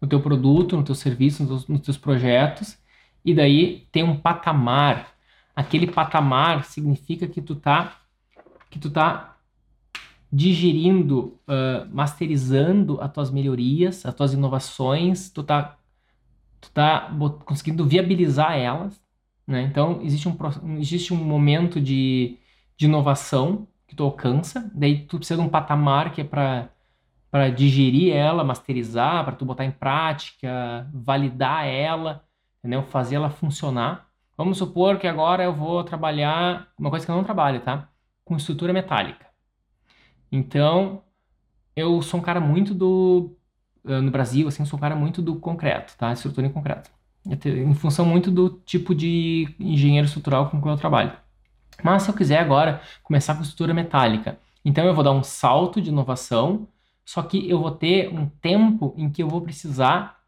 no 0.00 0.06
teu 0.06 0.20
produto, 0.20 0.76
no 0.76 0.84
teu 0.84 0.94
serviço, 0.94 1.42
nos 1.42 1.50
teus, 1.50 1.68
nos 1.68 1.80
teus 1.80 1.96
projetos 1.96 2.78
e 3.24 3.34
daí 3.34 3.86
tem 3.90 4.02
um 4.02 4.18
patamar. 4.18 5.14
Aquele 5.56 5.86
patamar 5.86 6.64
significa 6.64 7.26
que 7.26 7.40
tu 7.40 7.56
tá 7.56 8.00
que 8.74 8.80
tu 8.80 8.90
tá 8.90 9.36
digerindo, 10.32 11.38
uh, 11.46 11.88
masterizando 11.92 13.00
as 13.00 13.12
tuas 13.12 13.30
melhorias, 13.30 14.04
as 14.04 14.12
tuas 14.12 14.32
inovações, 14.32 15.30
tu 15.30 15.44
tá, 15.44 15.78
tu 16.60 16.68
tá 16.72 17.08
conseguindo 17.44 17.86
viabilizar 17.86 18.56
elas, 18.58 19.00
né? 19.46 19.62
Então, 19.62 20.00
existe 20.02 20.28
um, 20.28 20.36
existe 20.80 21.14
um 21.14 21.16
momento 21.16 21.80
de, 21.80 22.36
de 22.76 22.86
inovação 22.86 23.68
que 23.86 23.94
tu 23.94 24.02
alcança, 24.02 24.68
daí 24.74 25.06
tu 25.06 25.18
precisa 25.18 25.40
de 25.40 25.46
um 25.46 25.48
patamar 25.48 26.12
que 26.12 26.22
é 26.22 26.24
para 26.24 26.68
para 27.30 27.50
digerir 27.50 28.14
ela, 28.14 28.44
masterizar, 28.44 29.24
para 29.24 29.34
tu 29.34 29.44
botar 29.44 29.64
em 29.64 29.70
prática, 29.72 30.88
validar 30.94 31.66
ela, 31.66 32.24
entendeu? 32.60 32.84
Fazer 32.84 33.16
ela 33.16 33.28
funcionar. 33.28 34.08
Vamos 34.36 34.58
supor 34.58 34.98
que 34.98 35.06
agora 35.08 35.42
eu 35.42 35.52
vou 35.52 35.82
trabalhar 35.82 36.68
uma 36.78 36.90
coisa 36.90 37.04
que 37.04 37.10
eu 37.10 37.16
não 37.16 37.24
trabalho, 37.24 37.60
tá? 37.60 37.88
Com 38.24 38.36
estrutura 38.36 38.72
metálica. 38.72 39.26
Então, 40.30 41.02
eu 41.76 42.00
sou 42.02 42.20
um 42.20 42.22
cara 42.22 42.40
muito 42.40 42.74
do. 42.74 43.36
Eh, 43.86 44.00
no 44.00 44.10
Brasil, 44.10 44.48
assim, 44.48 44.64
sou 44.64 44.78
um 44.78 44.80
cara 44.80 44.96
muito 44.96 45.22
do 45.22 45.36
concreto, 45.36 45.96
tá? 45.96 46.12
Estrutura 46.12 46.46
em 46.46 46.52
concreto. 46.52 46.90
Em 47.46 47.74
função 47.74 48.04
muito 48.04 48.30
do 48.30 48.50
tipo 48.66 48.94
de 48.94 49.54
engenheiro 49.58 50.06
estrutural 50.06 50.50
com 50.50 50.60
que 50.60 50.68
eu 50.68 50.76
trabalho. 50.76 51.12
Mas 51.82 52.02
se 52.02 52.10
eu 52.10 52.14
quiser 52.14 52.38
agora 52.38 52.82
começar 53.02 53.34
com 53.34 53.42
estrutura 53.42 53.74
metálica, 53.74 54.38
então 54.64 54.84
eu 54.84 54.94
vou 54.94 55.04
dar 55.04 55.12
um 55.12 55.22
salto 55.22 55.80
de 55.80 55.90
inovação, 55.90 56.68
só 57.04 57.22
que 57.22 57.48
eu 57.48 57.60
vou 57.60 57.70
ter 57.70 58.08
um 58.12 58.28
tempo 58.28 58.94
em 58.96 59.10
que 59.10 59.22
eu 59.22 59.28
vou 59.28 59.40
precisar 59.42 60.22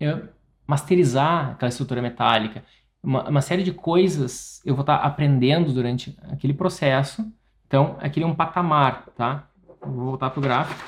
eu, 0.00 0.28
masterizar 0.66 1.50
aquela 1.52 1.68
estrutura 1.68 2.02
metálica. 2.02 2.64
Uma, 3.08 3.28
uma, 3.28 3.40
série 3.40 3.62
de 3.62 3.72
coisas 3.72 4.60
eu 4.66 4.74
vou 4.74 4.82
estar 4.82 4.96
aprendendo 4.96 5.72
durante 5.72 6.16
aquele 6.30 6.52
processo 6.52 7.24
então, 7.68 7.98
aqui 8.00 8.22
é 8.22 8.26
um 8.26 8.34
patamar, 8.34 9.04
tá? 9.14 9.46
Vou 9.82 10.06
voltar 10.06 10.30
para 10.30 10.40
o 10.40 10.42
gráfico. 10.42 10.80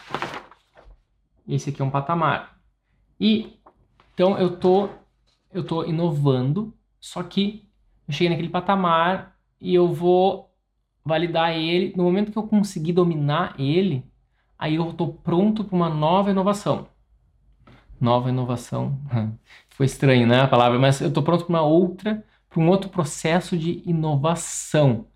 Esse 1.47 1.69
aqui 1.69 1.83
é 1.83 1.85
um 1.85 1.91
patamar. 1.91 2.59
E, 3.21 3.61
então, 4.15 4.39
eu 4.39 4.57
tô, 4.57 4.89
eu 5.53 5.63
tô 5.63 5.85
inovando, 5.85 6.73
só 6.99 7.23
que 7.23 7.69
eu 8.09 8.15
cheguei 8.15 8.31
naquele 8.31 8.49
patamar 8.49 9.37
e 9.61 9.75
eu 9.75 9.93
vou 9.93 10.51
validar 11.05 11.55
ele. 11.55 11.93
No 11.95 12.05
momento 12.05 12.33
que 12.33 12.39
eu 12.39 12.49
conseguir 12.49 12.95
dominar 12.95 13.55
ele, 13.61 14.03
aí 14.59 14.77
eu 14.77 14.89
estou 14.89 15.13
pronto 15.13 15.65
para 15.65 15.77
uma 15.77 15.91
nova 15.91 16.31
inovação. 16.31 16.89
Nova 18.01 18.31
inovação. 18.31 18.99
Foi 19.81 19.87
estranho, 19.87 20.27
né, 20.27 20.43
a 20.43 20.47
palavra, 20.47 20.79
mas 20.79 21.01
eu 21.01 21.09
estou 21.09 21.23
pronto 21.23 21.47
para 21.47 21.55
uma 21.55 21.63
outra, 21.63 22.23
para 22.51 22.61
um 22.61 22.69
outro 22.69 22.91
processo 22.91 23.57
de 23.57 23.83
inovação 23.89 25.07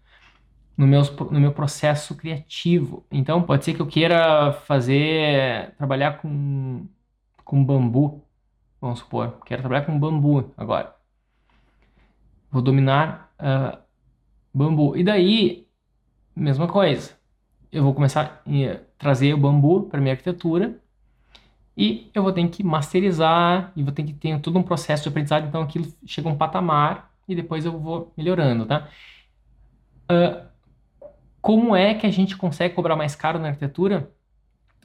no 0.74 0.86
meu, 0.86 1.02
no 1.30 1.38
meu 1.38 1.52
processo 1.52 2.14
criativo. 2.16 3.06
Então, 3.12 3.42
pode 3.42 3.62
ser 3.62 3.74
que 3.74 3.82
eu 3.82 3.86
queira 3.86 4.54
fazer, 4.54 5.74
trabalhar 5.76 6.16
com, 6.16 6.88
com 7.44 7.62
bambu, 7.62 8.26
vamos 8.80 9.00
supor. 9.00 9.38
Quero 9.44 9.60
trabalhar 9.60 9.84
com 9.84 9.98
bambu 9.98 10.50
agora. 10.56 10.96
Vou 12.50 12.62
dominar 12.62 13.34
uh, 13.38 13.78
bambu. 14.54 14.96
E 14.96 15.04
daí, 15.04 15.68
mesma 16.34 16.66
coisa. 16.68 17.12
Eu 17.70 17.84
vou 17.84 17.92
começar 17.92 18.42
a 18.46 18.80
trazer 18.96 19.34
o 19.34 19.38
bambu 19.38 19.90
para 19.90 20.00
minha 20.00 20.14
arquitetura 20.14 20.82
e 21.76 22.10
eu 22.14 22.22
vou 22.22 22.32
ter 22.32 22.48
que 22.48 22.62
masterizar 22.62 23.72
e 23.74 23.82
vou 23.82 23.92
ter 23.92 24.04
que 24.04 24.12
ter 24.12 24.38
todo 24.40 24.58
um 24.58 24.62
processo 24.62 25.02
de 25.02 25.08
aprendizado. 25.08 25.46
Então, 25.46 25.62
aquilo 25.62 25.92
chega 26.06 26.28
a 26.28 26.32
um 26.32 26.36
patamar 26.36 27.10
e 27.28 27.34
depois 27.34 27.64
eu 27.64 27.78
vou 27.78 28.12
melhorando, 28.16 28.66
tá? 28.66 28.88
Uh, 30.04 30.46
como 31.40 31.74
é 31.74 31.94
que 31.94 32.06
a 32.06 32.10
gente 32.10 32.36
consegue 32.36 32.74
cobrar 32.74 32.96
mais 32.96 33.16
caro 33.16 33.38
na 33.38 33.48
arquitetura? 33.48 34.10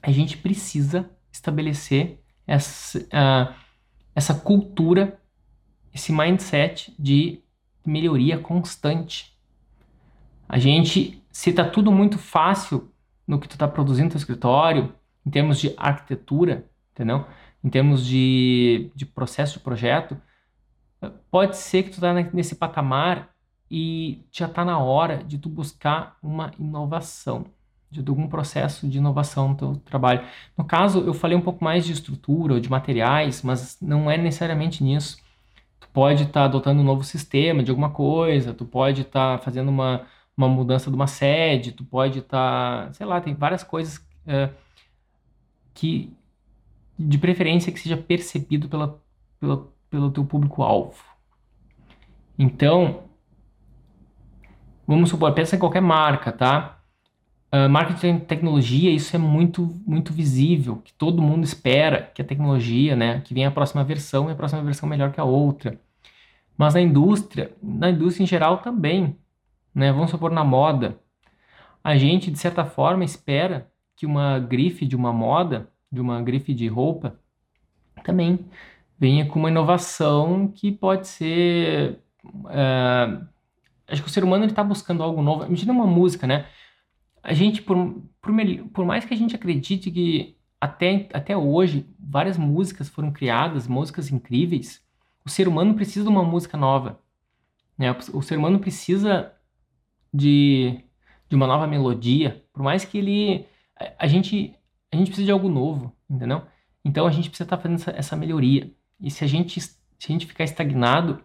A 0.02 0.10
gente 0.10 0.36
precisa 0.36 1.08
estabelecer 1.30 2.20
essa, 2.46 2.98
uh, 2.98 3.54
essa 4.14 4.34
cultura, 4.34 5.18
esse 5.94 6.12
mindset 6.12 6.94
de 6.98 7.40
melhoria 7.86 8.38
constante. 8.38 9.36
A 10.48 10.58
gente, 10.58 11.22
se 11.30 11.50
está 11.50 11.64
tudo 11.64 11.92
muito 11.92 12.18
fácil 12.18 12.90
no 13.26 13.38
que 13.38 13.46
tu 13.46 13.52
está 13.52 13.68
produzindo 13.68 14.06
no 14.06 14.10
teu 14.10 14.18
escritório, 14.18 14.92
em 15.24 15.30
termos 15.30 15.60
de 15.60 15.72
arquitetura, 15.76 16.68
entendeu? 17.00 17.24
Em 17.64 17.70
termos 17.70 18.04
de, 18.06 18.90
de 18.94 19.06
processo 19.06 19.54
de 19.54 19.60
projeto, 19.60 20.20
pode 21.30 21.56
ser 21.56 21.84
que 21.84 21.90
tu 21.90 21.94
está 21.94 22.12
nesse 22.12 22.54
patamar 22.56 23.30
e 23.70 24.22
já 24.30 24.46
está 24.46 24.64
na 24.64 24.78
hora 24.78 25.22
de 25.24 25.38
tu 25.38 25.48
buscar 25.48 26.16
uma 26.22 26.50
inovação, 26.58 27.46
de 27.90 28.00
algum 28.00 28.28
processo 28.28 28.86
de 28.86 28.98
inovação 28.98 29.48
no 29.48 29.54
teu 29.56 29.76
trabalho. 29.76 30.26
No 30.56 30.64
caso, 30.64 31.00
eu 31.00 31.14
falei 31.14 31.36
um 31.36 31.40
pouco 31.40 31.64
mais 31.64 31.84
de 31.84 31.92
estrutura 31.92 32.54
ou 32.54 32.60
de 32.60 32.70
materiais, 32.70 33.42
mas 33.42 33.78
não 33.80 34.10
é 34.10 34.18
necessariamente 34.18 34.82
nisso. 34.82 35.18
Tu 35.80 35.88
pode 35.92 36.24
estar 36.24 36.40
tá 36.40 36.44
adotando 36.44 36.80
um 36.80 36.84
novo 36.84 37.02
sistema 37.04 37.62
de 37.62 37.70
alguma 37.70 37.90
coisa, 37.90 38.52
tu 38.52 38.64
pode 38.64 39.02
estar 39.02 39.38
tá 39.38 39.44
fazendo 39.44 39.68
uma, 39.68 40.06
uma 40.36 40.48
mudança 40.48 40.90
de 40.90 40.96
uma 40.96 41.06
sede, 41.06 41.72
tu 41.72 41.84
pode 41.84 42.18
estar, 42.20 42.86
tá, 42.86 42.92
sei 42.92 43.06
lá, 43.06 43.20
tem 43.20 43.34
várias 43.34 43.62
coisas 43.62 44.04
é, 44.26 44.50
que, 45.74 46.12
de 47.08 47.18
preferência, 47.18 47.72
que 47.72 47.80
seja 47.80 47.96
percebido 47.96 48.68
pela, 48.68 49.00
pela, 49.38 49.68
pelo 49.88 50.10
teu 50.10 50.24
público-alvo. 50.24 51.02
Então, 52.38 53.04
vamos 54.86 55.08
supor, 55.08 55.32
pensa 55.32 55.56
em 55.56 55.58
qualquer 55.58 55.80
marca, 55.80 56.30
tá? 56.30 56.78
Uh, 57.52 57.68
marketing 57.68 58.18
de 58.18 58.24
tecnologia, 58.26 58.90
isso 58.92 59.16
é 59.16 59.18
muito, 59.18 59.80
muito 59.84 60.12
visível, 60.12 60.76
que 60.76 60.92
todo 60.92 61.22
mundo 61.22 61.42
espera 61.42 62.10
que 62.14 62.22
a 62.22 62.24
tecnologia, 62.24 62.94
né, 62.94 63.20
que 63.22 63.34
venha 63.34 63.48
a 63.48 63.50
próxima 63.50 63.82
versão 63.82 64.28
e 64.28 64.32
a 64.32 64.36
próxima 64.36 64.62
versão 64.62 64.88
melhor 64.88 65.10
que 65.10 65.20
a 65.20 65.24
outra. 65.24 65.80
Mas 66.56 66.74
na 66.74 66.80
indústria, 66.80 67.52
na 67.60 67.90
indústria 67.90 68.22
em 68.22 68.26
geral 68.26 68.58
também, 68.58 69.16
né, 69.74 69.92
vamos 69.92 70.10
supor 70.10 70.30
na 70.30 70.44
moda, 70.44 71.00
a 71.82 71.96
gente, 71.96 72.30
de 72.30 72.38
certa 72.38 72.64
forma, 72.64 73.04
espera 73.04 73.68
que 73.96 74.06
uma 74.06 74.38
grife 74.38 74.86
de 74.86 74.94
uma 74.94 75.12
moda, 75.12 75.68
de 75.90 76.00
uma 76.00 76.22
grife 76.22 76.54
de 76.54 76.68
roupa, 76.68 77.18
também 78.04 78.46
venha 78.98 79.26
com 79.26 79.38
uma 79.38 79.50
inovação 79.50 80.48
que 80.48 80.70
pode 80.70 81.08
ser 81.08 81.98
uh, 82.24 83.26
Acho 83.90 84.02
que 84.02 84.08
o 84.08 84.12
ser 84.12 84.22
humano 84.22 84.44
está 84.44 84.62
buscando 84.62 85.02
algo 85.02 85.20
novo. 85.20 85.44
Imagina 85.44 85.72
uma 85.72 85.86
música, 85.86 86.26
né? 86.26 86.46
A 87.22 87.34
gente, 87.34 87.60
por, 87.60 87.76
por, 88.22 88.32
por 88.72 88.84
mais 88.84 89.04
que 89.04 89.12
a 89.12 89.16
gente 89.16 89.34
acredite 89.34 89.90
que 89.90 90.36
até, 90.60 91.08
até 91.12 91.36
hoje, 91.36 91.86
várias 91.98 92.38
músicas 92.38 92.88
foram 92.88 93.12
criadas, 93.12 93.66
músicas 93.66 94.10
incríveis. 94.10 94.80
O 95.24 95.28
ser 95.28 95.48
humano 95.48 95.74
precisa 95.74 96.04
de 96.04 96.10
uma 96.10 96.22
música 96.22 96.56
nova. 96.56 97.00
Né? 97.76 97.90
O 98.12 98.22
ser 98.22 98.38
humano 98.38 98.60
precisa 98.60 99.32
de, 100.14 100.84
de 101.28 101.34
uma 101.34 101.46
nova 101.46 101.66
melodia, 101.66 102.44
por 102.52 102.62
mais 102.62 102.84
que 102.84 102.98
ele. 102.98 103.46
A, 103.76 104.04
a 104.04 104.06
gente, 104.06 104.54
a 104.92 104.96
gente 104.96 105.08
precisa 105.08 105.26
de 105.26 105.32
algo 105.32 105.48
novo, 105.48 105.94
entendeu? 106.08 106.42
Então 106.84 107.06
a 107.06 107.10
gente 107.10 107.28
precisa 107.28 107.44
estar 107.44 107.56
tá 107.56 107.62
fazendo 107.62 107.80
essa, 107.80 107.90
essa 107.90 108.16
melhoria. 108.16 108.72
E 109.00 109.10
se 109.10 109.24
a 109.24 109.26
gente, 109.26 109.60
se 109.60 109.76
a 110.04 110.06
gente 110.06 110.26
ficar 110.26 110.44
estagnado 110.44 111.22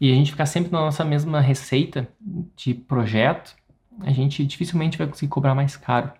e 0.00 0.10
a 0.10 0.14
gente 0.14 0.30
ficar 0.30 0.46
sempre 0.46 0.72
na 0.72 0.80
nossa 0.80 1.04
mesma 1.04 1.40
receita 1.40 2.08
de 2.56 2.74
projeto, 2.74 3.54
a 4.00 4.10
gente 4.10 4.44
dificilmente 4.44 4.98
vai 4.98 5.06
conseguir 5.06 5.30
cobrar 5.30 5.54
mais 5.54 5.76
caro. 5.76 6.12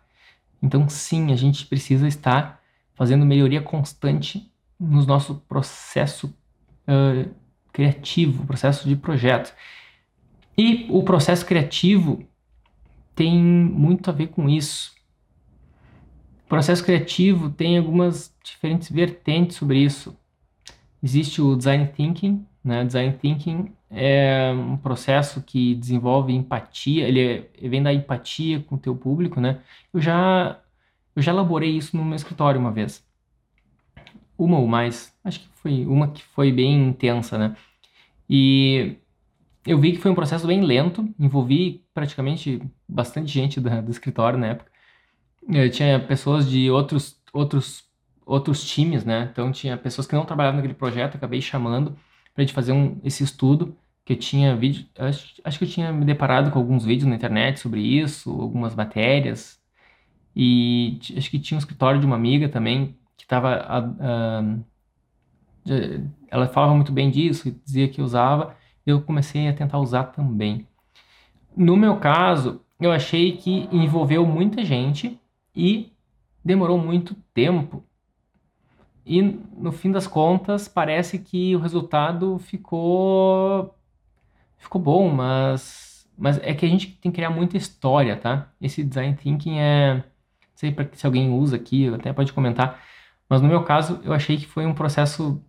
Então, 0.63 0.89
sim, 0.89 1.33
a 1.33 1.37
gente 1.37 1.67
precisa 1.67 2.07
estar 2.07 2.61
fazendo 2.95 3.27
melhoria 3.27 3.61
constante 3.61 4.53
no 4.79 5.05
nosso 5.05 5.37
processo 5.49 6.33
uh, 6.87 7.35
criativo, 7.73 8.47
processo 8.47 8.89
de 8.89 8.95
projeto. 8.95 9.53
E 10.57 10.87
o 10.91 11.03
processo 11.03 11.45
criativo 11.47 12.25
tem 13.15 13.43
muito 13.43 14.11
a 14.11 14.13
ver 14.13 14.29
com 14.29 14.49
isso. 14.49 14.95
O 16.53 16.55
processo 16.55 16.85
criativo 16.85 17.49
tem 17.49 17.79
algumas 17.79 18.31
diferentes 18.45 18.91
vertentes 18.91 19.57
sobre 19.57 19.79
isso. 19.79 20.15
Existe 21.03 21.41
o 21.41 21.57
design 21.57 21.87
thinking, 21.87 22.47
né? 22.63 22.85
Design 22.85 23.17
thinking 23.17 23.73
é 23.91 24.53
um 24.53 24.77
processo 24.77 25.41
que 25.43 25.75
desenvolve 25.75 26.31
empatia, 26.31 27.09
ele, 27.09 27.21
é, 27.21 27.51
ele 27.55 27.69
vem 27.71 27.83
da 27.83 27.91
empatia 27.91 28.61
com 28.61 28.75
o 28.75 28.79
teu 28.79 28.95
público, 28.95 29.41
né? 29.41 29.61
Eu 29.95 29.99
já 29.99 30.61
eu 31.17 31.23
já 31.23 31.33
elaborei 31.33 31.71
isso 31.75 31.97
no 31.97 32.05
meu 32.05 32.17
escritório 32.17 32.61
uma 32.61 32.71
vez. 32.71 33.03
Uma 34.37 34.59
ou 34.59 34.67
mais, 34.67 35.17
acho 35.25 35.41
que 35.41 35.49
foi 35.55 35.87
uma 35.87 36.09
que 36.09 36.23
foi 36.23 36.53
bem 36.53 36.87
intensa, 36.87 37.39
né? 37.39 37.57
E 38.29 38.99
eu 39.67 39.81
vi 39.81 39.93
que 39.93 39.99
foi 39.99 40.11
um 40.11 40.15
processo 40.15 40.47
bem 40.47 40.61
lento, 40.61 41.09
envolvi 41.19 41.83
praticamente 41.95 42.61
bastante 42.87 43.33
gente 43.33 43.59
do 43.59 43.91
escritório 43.91 44.39
na 44.39 44.49
época. 44.49 44.72
Tinha 45.73 46.01
pessoas 46.01 46.49
de 46.49 46.71
outros 46.71 47.21
outros 47.33 47.85
outros 48.25 48.65
times, 48.65 49.05
né? 49.05 49.29
Então 49.33 49.51
tinha 49.53 49.77
pessoas 49.77 50.07
que 50.07 50.15
não 50.15 50.25
trabalhavam 50.25 50.57
naquele 50.57 50.75
projeto, 50.75 51.17
acabei 51.17 51.41
chamando 51.41 51.97
para 52.35 52.43
gente 52.43 52.55
fazer 52.55 52.73
um, 52.73 52.99
esse 53.05 53.23
estudo, 53.23 53.77
que 54.05 54.15
eu 54.15 54.17
tinha 54.17 54.57
vídeo, 54.57 54.87
acho, 54.99 55.41
acho 55.45 55.59
que 55.59 55.65
eu 55.65 55.69
tinha 55.69 55.93
me 55.93 56.05
deparado 56.05 56.51
com 56.51 56.59
alguns 56.59 56.85
vídeos 56.85 57.09
na 57.09 57.15
internet 57.15 57.61
sobre 57.61 57.81
isso, 57.81 58.31
algumas 58.31 58.75
matérias, 58.75 59.61
e 60.35 60.99
acho 61.17 61.31
que 61.31 61.39
tinha 61.39 61.57
um 61.57 61.59
escritório 61.59 62.01
de 62.01 62.07
uma 62.07 62.17
amiga 62.17 62.49
também, 62.49 62.97
que 63.17 63.25
estava, 63.25 63.85
ela 66.31 66.49
falava 66.49 66.75
muito 66.75 66.93
bem 66.93 67.11
disso, 67.11 67.55
dizia 67.65 67.89
que 67.89 68.01
usava, 68.01 68.57
eu 68.87 69.03
comecei 69.03 69.47
a 69.49 69.53
tentar 69.53 69.79
usar 69.79 70.05
também. 70.05 70.67
No 71.57 71.77
meu 71.77 71.99
caso, 71.99 72.63
eu 72.81 72.91
achei 72.91 73.37
que 73.37 73.69
envolveu 73.71 74.27
muita 74.27 74.65
gente 74.65 75.21
e 75.55 75.93
demorou 76.45 76.79
muito 76.79 77.15
tempo 77.35 77.85
e 79.05 79.21
no 79.21 79.73
fim 79.73 79.91
das 79.91 80.07
contas, 80.07 80.69
parece 80.69 81.19
que 81.19 81.57
o 81.57 81.59
resultado 81.59 82.39
ficou 82.39 83.75
ficou 84.59 84.81
bom, 84.81 85.11
mas 85.11 86.09
mas 86.17 86.39
é 86.43 86.55
que 86.55 86.65
a 86.65 86.69
gente 86.69 86.89
tem 87.01 87.11
que 87.11 87.17
criar 87.17 87.31
muita 87.31 87.57
história, 87.57 88.17
tá? 88.17 88.53
Esse 88.61 88.85
design 88.85 89.17
thinking 89.17 89.59
é 89.59 89.95
não 89.97 90.03
sei 90.55 90.75
se 90.93 91.07
alguém 91.07 91.31
usa 91.31 91.57
aqui, 91.57 91.89
até 91.89 92.13
pode 92.13 92.33
comentar, 92.33 92.81
mas 93.29 93.41
no 93.41 93.49
meu 93.49 93.65
caso, 93.65 94.01
eu 94.05 94.13
achei 94.13 94.37
que 94.37 94.47
foi 94.47 94.67
um 94.67 94.75
processo 94.75 95.43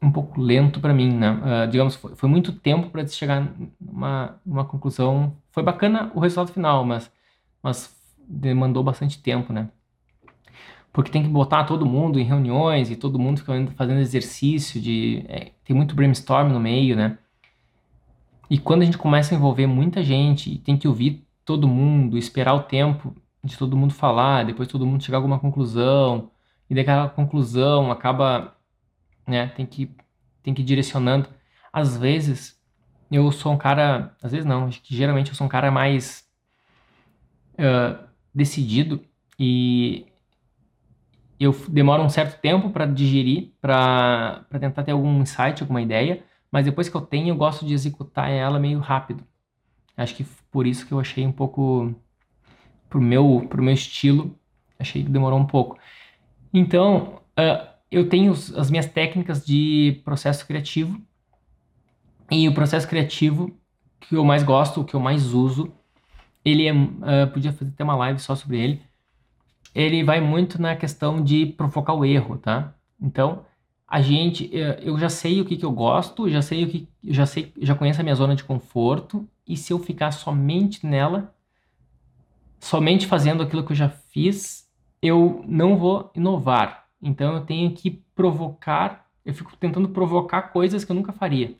um 0.00 0.10
pouco 0.12 0.40
lento 0.40 0.80
para 0.80 0.92
mim, 0.92 1.10
né? 1.12 1.30
Uh, 1.30 1.70
digamos, 1.70 1.94
foi, 1.96 2.14
foi, 2.14 2.28
muito 2.28 2.52
tempo 2.52 2.90
para 2.90 3.06
chegar 3.06 3.48
numa, 3.80 4.40
numa 4.44 4.64
conclusão. 4.64 5.36
Foi 5.52 5.62
bacana 5.62 6.10
o 6.14 6.20
resultado 6.20 6.52
final, 6.52 6.84
mas, 6.84 7.10
mas 7.62 7.96
demandou 8.28 8.82
bastante 8.82 9.22
tempo, 9.22 9.52
né? 9.52 9.68
porque 10.92 11.10
tem 11.10 11.22
que 11.22 11.28
botar 11.28 11.64
todo 11.64 11.86
mundo 11.86 12.20
em 12.20 12.24
reuniões 12.24 12.90
e 12.90 12.96
todo 12.96 13.18
mundo 13.18 13.42
fazendo 13.74 14.00
exercício 14.00 14.80
de 14.80 15.24
é, 15.28 15.52
tem 15.64 15.74
muito 15.74 15.94
brainstorm 15.94 16.52
no 16.52 16.60
meio, 16.60 16.94
né? 16.94 17.18
E 18.50 18.58
quando 18.58 18.82
a 18.82 18.84
gente 18.84 18.98
começa 18.98 19.34
a 19.34 19.36
envolver 19.36 19.66
muita 19.66 20.02
gente 20.02 20.52
e 20.52 20.58
tem 20.58 20.76
que 20.76 20.86
ouvir 20.86 21.26
todo 21.44 21.66
mundo, 21.66 22.18
esperar 22.18 22.52
o 22.52 22.64
tempo 22.64 23.16
de 23.42 23.56
todo 23.56 23.76
mundo 23.76 23.94
falar, 23.94 24.44
depois 24.44 24.68
todo 24.68 24.86
mundo 24.86 25.02
chegar 25.02 25.16
a 25.16 25.20
alguma 25.20 25.38
conclusão 25.38 26.30
e 26.68 26.74
daquela 26.74 27.08
conclusão 27.08 27.90
acaba, 27.90 28.54
né? 29.26 29.48
Tem 29.48 29.64
que 29.64 29.90
tem 30.42 30.52
que 30.52 30.60
ir 30.60 30.64
direcionando. 30.64 31.28
Às 31.72 31.96
vezes 31.96 32.60
eu 33.10 33.32
sou 33.32 33.52
um 33.52 33.56
cara, 33.56 34.14
às 34.22 34.32
vezes 34.32 34.44
não, 34.44 34.68
geralmente 34.84 35.30
eu 35.30 35.34
sou 35.34 35.46
um 35.46 35.50
cara 35.50 35.70
mais 35.70 36.26
uh, 37.54 38.11
decidido 38.34 39.00
e 39.38 40.06
eu 41.38 41.52
demoro 41.68 42.02
um 42.02 42.08
certo 42.08 42.40
tempo 42.40 42.70
para 42.70 42.86
digerir, 42.86 43.52
para 43.60 44.44
tentar 44.60 44.84
ter 44.84 44.92
algum 44.92 45.20
insight, 45.20 45.60
alguma 45.60 45.82
ideia, 45.82 46.22
mas 46.50 46.64
depois 46.64 46.88
que 46.88 46.94
eu 46.94 47.00
tenho, 47.00 47.28
eu 47.28 47.36
gosto 47.36 47.66
de 47.66 47.74
executar 47.74 48.30
ela 48.30 48.60
meio 48.60 48.78
rápido. 48.78 49.24
Acho 49.96 50.14
que 50.14 50.24
por 50.50 50.66
isso 50.66 50.86
que 50.86 50.92
eu 50.92 51.00
achei 51.00 51.26
um 51.26 51.32
pouco 51.32 51.94
pro 52.88 53.00
meu 53.00 53.46
pro 53.48 53.62
meu 53.62 53.74
estilo, 53.74 54.38
achei 54.78 55.02
que 55.02 55.08
demorou 55.08 55.38
um 55.38 55.46
pouco. 55.46 55.78
Então, 56.52 57.20
uh, 57.38 57.66
eu 57.90 58.08
tenho 58.08 58.32
as 58.32 58.70
minhas 58.70 58.86
técnicas 58.86 59.44
de 59.44 60.00
processo 60.04 60.46
criativo 60.46 61.00
e 62.30 62.48
o 62.48 62.54
processo 62.54 62.88
criativo 62.88 63.54
que 64.00 64.16
eu 64.16 64.24
mais 64.24 64.42
gosto, 64.42 64.80
o 64.80 64.84
que 64.84 64.94
eu 64.94 65.00
mais 65.00 65.34
uso, 65.34 65.72
ele 66.44 66.66
é, 66.66 66.72
uh, 66.72 67.30
podia 67.32 67.52
fazer 67.52 67.70
até 67.70 67.84
uma 67.84 67.96
live 67.96 68.18
só 68.18 68.34
sobre 68.34 68.58
ele 68.60 68.82
ele 69.74 70.04
vai 70.04 70.20
muito 70.20 70.60
na 70.60 70.76
questão 70.76 71.22
de 71.22 71.46
provocar 71.46 71.94
o 71.94 72.04
erro, 72.04 72.36
tá? 72.38 72.74
Então, 73.00 73.44
a 73.86 74.00
gente, 74.00 74.50
eh, 74.56 74.80
eu 74.82 74.98
já 74.98 75.08
sei 75.08 75.40
o 75.40 75.44
que, 75.44 75.56
que 75.56 75.64
eu 75.64 75.72
gosto, 75.72 76.28
já 76.28 76.42
sei 76.42 76.64
o 76.64 76.68
que, 76.68 76.88
já 77.04 77.26
sei, 77.26 77.52
já 77.60 77.74
conheço 77.74 78.00
a 78.00 78.04
minha 78.04 78.14
zona 78.14 78.34
de 78.36 78.44
conforto, 78.44 79.28
e 79.46 79.56
se 79.56 79.72
eu 79.72 79.78
ficar 79.78 80.12
somente 80.12 80.86
nela, 80.86 81.34
somente 82.60 83.06
fazendo 83.06 83.42
aquilo 83.42 83.64
que 83.64 83.72
eu 83.72 83.76
já 83.76 83.88
fiz, 83.88 84.68
eu 85.00 85.44
não 85.46 85.76
vou 85.76 86.10
inovar. 86.14 86.86
Então, 87.00 87.34
eu 87.34 87.44
tenho 87.44 87.72
que 87.74 87.90
provocar, 88.14 89.06
eu 89.24 89.34
fico 89.34 89.56
tentando 89.56 89.88
provocar 89.88 90.42
coisas 90.42 90.84
que 90.84 90.92
eu 90.92 90.96
nunca 90.96 91.12
faria. 91.12 91.56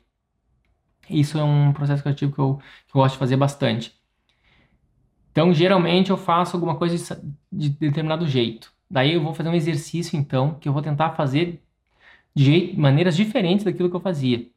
Isso 1.09 1.37
é 1.37 1.43
um 1.43 1.73
processo 1.73 2.01
criativo 2.01 2.33
que 2.33 2.39
eu, 2.39 2.57
que 2.87 2.95
eu 2.95 3.01
gosto 3.01 3.13
de 3.13 3.19
fazer 3.19 3.37
bastante. 3.37 3.93
Então, 5.33 5.51
geralmente 5.51 6.11
eu 6.11 6.17
faço 6.17 6.55
alguma 6.55 6.75
coisa 6.75 7.19
de 7.51 7.69
determinado 7.69 8.27
jeito. 8.27 8.71
Daí 8.87 9.15
eu 9.15 9.23
vou 9.23 9.33
fazer 9.33 9.49
um 9.49 9.55
exercício, 9.55 10.15
então, 10.15 10.53
que 10.59 10.69
eu 10.69 10.73
vou 10.73 10.81
tentar 10.83 11.13
fazer 11.13 11.59
de 12.35 12.43
jeito, 12.45 12.79
maneiras 12.79 13.15
diferentes 13.15 13.65
daquilo 13.65 13.89
que 13.89 13.95
eu 13.95 13.99
fazia. 13.99 14.47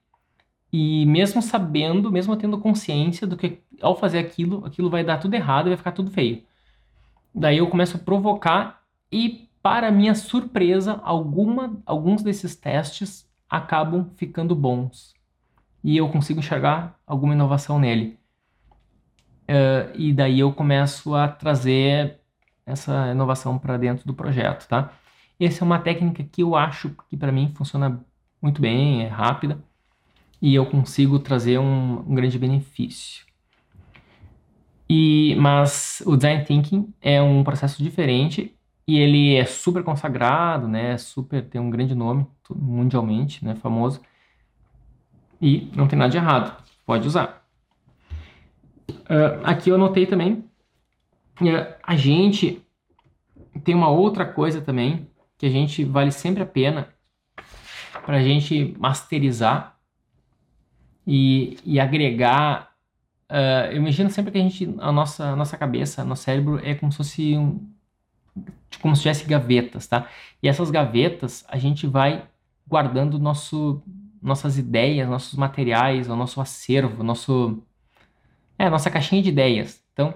E 0.70 1.06
mesmo 1.06 1.40
sabendo, 1.40 2.12
mesmo 2.12 2.36
tendo 2.36 2.58
consciência 2.58 3.26
do 3.26 3.38
que 3.38 3.62
ao 3.80 3.96
fazer 3.96 4.18
aquilo, 4.18 4.66
aquilo 4.66 4.90
vai 4.90 5.02
dar 5.02 5.16
tudo 5.16 5.32
errado 5.32 5.66
e 5.66 5.70
vai 5.70 5.78
ficar 5.78 5.92
tudo 5.92 6.10
feio. 6.10 6.42
Daí 7.34 7.56
eu 7.56 7.68
começo 7.70 7.96
a 7.96 8.00
provocar 8.00 8.82
e, 9.10 9.48
para 9.62 9.90
minha 9.90 10.14
surpresa, 10.14 11.00
alguma, 11.02 11.80
alguns 11.86 12.22
desses 12.22 12.54
testes 12.54 13.26
acabam 13.48 14.10
ficando 14.16 14.54
bons. 14.54 15.14
E 15.82 15.96
eu 15.96 16.10
consigo 16.10 16.40
enxergar 16.40 17.00
alguma 17.06 17.32
inovação 17.32 17.78
nele. 17.78 18.18
Uh, 19.48 19.94
e 19.94 20.12
daí 20.12 20.40
eu 20.40 20.52
começo 20.52 21.14
a 21.14 21.28
trazer 21.28 22.18
essa 22.64 23.12
inovação 23.12 23.58
para 23.58 23.76
dentro 23.76 24.06
do 24.06 24.12
projeto, 24.12 24.66
tá? 24.66 24.92
Essa 25.38 25.62
é 25.62 25.64
uma 25.64 25.78
técnica 25.78 26.24
que 26.24 26.42
eu 26.42 26.56
acho 26.56 26.90
que 27.08 27.16
para 27.16 27.30
mim 27.30 27.52
funciona 27.54 28.04
muito 28.42 28.60
bem, 28.60 29.04
é 29.04 29.08
rápida 29.08 29.62
e 30.42 30.54
eu 30.54 30.66
consigo 30.66 31.18
trazer 31.18 31.58
um, 31.58 32.00
um 32.00 32.14
grande 32.14 32.38
benefício. 32.38 33.24
E, 34.88 35.34
mas 35.36 36.02
o 36.06 36.16
design 36.16 36.44
thinking 36.44 36.92
é 37.00 37.20
um 37.22 37.42
processo 37.44 37.82
diferente 37.82 38.56
e 38.86 38.98
ele 38.98 39.34
é 39.34 39.44
super 39.44 39.82
consagrado, 39.82 40.68
né? 40.68 40.96
Super 40.98 41.42
tem 41.48 41.60
um 41.60 41.70
grande 41.70 41.94
nome 41.94 42.26
mundialmente, 42.50 43.44
né? 43.44 43.54
Famoso 43.56 44.00
e 45.40 45.70
não 45.74 45.86
tem 45.86 45.98
nada 45.98 46.10
de 46.10 46.16
errado, 46.16 46.62
pode 46.84 47.06
usar. 47.06 47.45
Uh, 48.90 49.40
aqui 49.44 49.70
eu 49.70 49.74
anotei 49.74 50.06
também. 50.06 50.44
Uh, 51.40 51.74
a 51.82 51.96
gente 51.96 52.62
tem 53.64 53.74
uma 53.74 53.88
outra 53.88 54.24
coisa 54.24 54.60
também 54.60 55.08
que 55.38 55.46
a 55.46 55.50
gente 55.50 55.84
vale 55.84 56.10
sempre 56.10 56.42
a 56.42 56.46
pena 56.46 56.88
para 58.04 58.18
a 58.18 58.22
gente 58.22 58.74
masterizar 58.78 59.76
e, 61.06 61.58
e 61.64 61.78
agregar. 61.78 62.74
Uh, 63.30 63.72
eu 63.72 63.76
imagino 63.78 64.10
sempre 64.10 64.30
que 64.32 64.38
a 64.38 64.42
gente, 64.42 64.74
a 64.78 64.92
nossa, 64.92 65.30
a 65.30 65.36
nossa 65.36 65.56
cabeça, 65.56 66.04
nosso 66.04 66.22
cérebro 66.22 66.60
é 66.64 66.74
como 66.74 66.92
se 66.92 66.98
fosse 66.98 67.36
um, 67.36 67.68
como 68.80 68.94
se 68.94 69.02
tivesse 69.02 69.24
gavetas, 69.24 69.86
tá? 69.86 70.08
E 70.42 70.48
essas 70.48 70.70
gavetas 70.70 71.44
a 71.48 71.58
gente 71.58 71.86
vai 71.86 72.26
guardando 72.66 73.18
nosso, 73.18 73.82
nossas 74.22 74.58
ideias, 74.58 75.08
nossos 75.08 75.34
materiais, 75.34 76.08
o 76.08 76.16
nosso 76.16 76.40
acervo, 76.40 77.02
nosso 77.02 77.62
é, 78.58 78.70
nossa 78.70 78.90
caixinha 78.90 79.22
de 79.22 79.28
ideias. 79.28 79.82
Então, 79.92 80.14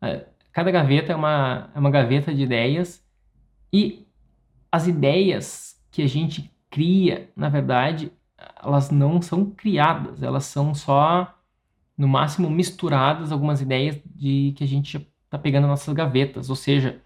é, 0.00 0.26
cada 0.52 0.70
gaveta 0.70 1.12
é 1.12 1.16
uma, 1.16 1.70
é 1.74 1.78
uma 1.78 1.90
gaveta 1.90 2.34
de 2.34 2.42
ideias 2.42 3.04
e 3.72 4.06
as 4.70 4.86
ideias 4.86 5.80
que 5.90 6.02
a 6.02 6.06
gente 6.06 6.50
cria, 6.70 7.30
na 7.36 7.48
verdade, 7.48 8.12
elas 8.62 8.90
não 8.90 9.20
são 9.20 9.50
criadas, 9.50 10.22
elas 10.22 10.44
são 10.44 10.74
só, 10.74 11.36
no 11.96 12.08
máximo, 12.08 12.48
misturadas 12.48 13.32
algumas 13.32 13.60
ideias 13.60 14.00
de 14.14 14.54
que 14.56 14.64
a 14.64 14.68
gente 14.68 14.96
está 15.24 15.38
pegando 15.38 15.62
nas 15.62 15.80
nossas 15.80 15.94
gavetas. 15.94 16.48
Ou 16.48 16.56
seja, 16.56 17.02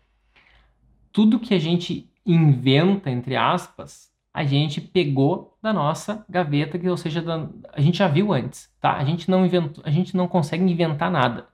tudo 1.12 1.40
que 1.40 1.55
a 1.55 1.59
gente 1.59 2.11
inventa, 2.25 3.11
entre 3.11 3.37
aspas, 3.37 4.13
a 4.35 4.42
gente 4.42 4.81
pegou 4.81 5.57
da 5.62 5.73
nossa 5.73 6.27
gaveta, 6.29 6.77
que 6.77 6.88
ou 6.88 6.97
seja, 6.97 7.23
da, 7.23 7.49
a 7.73 7.81
gente 7.81 7.99
já 7.99 8.09
viu 8.09 8.33
antes, 8.33 8.68
tá? 8.81 8.97
A 8.97 9.05
gente 9.05 9.31
não 9.31 9.47
inventou, 9.47 9.85
a 9.87 9.90
gente 9.90 10.16
não 10.16 10.27
consegue 10.27 10.64
inventar 10.64 11.09
nada. 11.09 11.47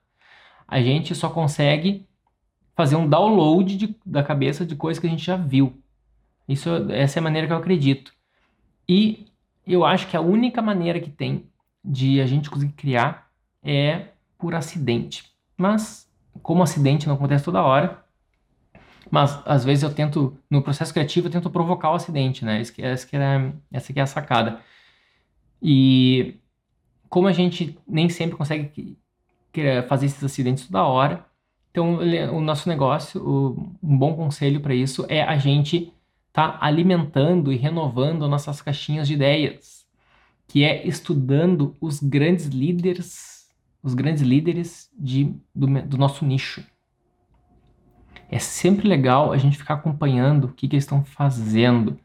A 0.66 0.81
gente 0.81 1.14
só 1.14 1.29
consegue 1.29 2.09
fazer 2.75 2.97
um 2.97 3.07
download 3.07 3.77
de, 3.77 3.95
da 4.07 4.23
cabeça 4.23 4.64
de 4.64 4.75
coisas 4.75 4.99
que 4.99 5.07
a 5.07 5.11
gente 5.11 5.25
já 5.25 5.37
viu. 5.37 5.79
Isso, 6.49 6.71
essa 6.90 7.19
é 7.19 7.21
a 7.21 7.23
maneira 7.23 7.47
que 7.47 7.53
eu 7.53 7.59
acredito. 7.59 8.14
E 8.88 9.27
eu 9.66 9.85
acho 9.85 10.09
que 10.09 10.16
a 10.16 10.21
única 10.23 10.62
maneira 10.62 10.99
que 10.99 11.11
tem 11.11 11.45
de 11.85 12.19
a 12.19 12.27
gente 12.27 12.49
conseguir 12.49 12.73
criar 12.73 13.31
é 13.62 14.07
por 14.38 14.55
acidente. 14.55 15.31
Mas, 15.55 16.11
como 16.43 16.62
acidente 16.62 17.07
não 17.07 17.14
acontece 17.14 17.45
toda 17.45 17.62
hora, 17.62 18.03
mas 19.11 19.40
às 19.44 19.64
vezes 19.64 19.83
eu 19.83 19.92
tento, 19.92 20.37
no 20.49 20.62
processo 20.62 20.92
criativo, 20.92 21.27
eu 21.27 21.33
tento 21.33 21.51
provocar 21.51 21.90
o 21.90 21.94
acidente, 21.94 22.44
né? 22.44 22.61
Essa, 22.61 22.73
essa, 22.83 23.07
que 23.07 23.16
é, 23.16 23.53
essa 23.73 23.92
que 23.92 23.99
é 23.99 24.03
a 24.03 24.07
sacada. 24.07 24.61
E 25.62 26.37
como 27.09 27.27
a 27.29 27.33
gente 27.33 27.79
nem 27.87 28.09
sempre 28.09 28.37
consegue 28.37 28.96
fazer 29.88 30.07
esses 30.07 30.23
acidentes 30.23 30.66
toda 30.66 30.85
hora, 30.85 31.27
então 31.70 31.99
o 32.33 32.40
nosso 32.40 32.68
negócio, 32.68 33.20
o, 33.23 33.77
um 33.83 33.99
bom 33.99 34.14
conselho 34.14 34.61
para 34.61 34.75
isso 34.75 35.05
é 35.09 35.23
a 35.23 35.37
gente 35.37 35.92
tá 36.33 36.59
alimentando 36.61 37.53
e 37.53 37.57
renovando 37.57 38.29
nossas 38.29 38.62
caixinhas 38.62 39.09
de 39.09 39.14
ideias, 39.14 39.85
que 40.46 40.64
é 40.64 40.87
estudando 40.87 41.77
os 41.81 42.01
grandes 42.01 42.46
líderes, 42.46 43.49
os 43.83 43.94
grandes 43.94 44.23
líderes 44.23 44.90
de, 44.96 45.35
do, 45.55 45.66
do 45.83 45.99
nosso 45.99 46.25
nicho. 46.25 46.64
É 48.31 48.38
sempre 48.38 48.87
legal 48.87 49.33
a 49.33 49.37
gente 49.37 49.59
ficar 49.59 49.75
acompanhando 49.75 50.45
o 50.45 50.53
que, 50.53 50.69
que 50.69 50.77
eles 50.77 50.85
estão 50.85 51.05
fazendo. 51.05 51.99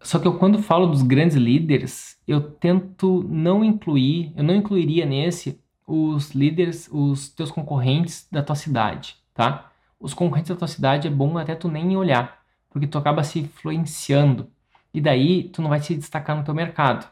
Só 0.00 0.18
que 0.18 0.26
eu, 0.26 0.36
quando 0.36 0.60
falo 0.60 0.88
dos 0.88 1.02
grandes 1.02 1.36
líderes, 1.36 2.18
eu 2.26 2.40
tento 2.40 3.24
não 3.28 3.64
incluir, 3.64 4.32
eu 4.36 4.42
não 4.42 4.56
incluiria 4.56 5.06
nesse 5.06 5.62
os 5.86 6.32
líderes, 6.32 6.88
os 6.90 7.28
teus 7.28 7.52
concorrentes 7.52 8.26
da 8.30 8.42
tua 8.42 8.56
cidade, 8.56 9.16
tá? 9.32 9.70
Os 10.00 10.12
concorrentes 10.12 10.50
da 10.50 10.56
tua 10.56 10.66
cidade 10.66 11.06
é 11.06 11.10
bom 11.10 11.38
até 11.38 11.54
tu 11.54 11.68
nem 11.68 11.96
olhar, 11.96 12.42
porque 12.68 12.86
tu 12.86 12.98
acaba 12.98 13.22
se 13.22 13.38
influenciando 13.38 14.50
e 14.92 15.00
daí 15.00 15.44
tu 15.44 15.62
não 15.62 15.68
vai 15.68 15.80
se 15.80 15.94
destacar 15.94 16.36
no 16.36 16.42
teu 16.42 16.54
mercado. 16.54 17.08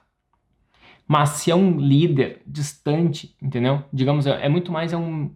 Mas 1.06 1.30
se 1.30 1.52
é 1.52 1.54
um 1.54 1.78
líder 1.78 2.42
distante, 2.46 3.36
entendeu? 3.40 3.84
Digamos, 3.92 4.26
é, 4.26 4.46
é 4.46 4.48
muito 4.48 4.72
mais 4.72 4.92
é 4.92 4.96
um 4.96 5.30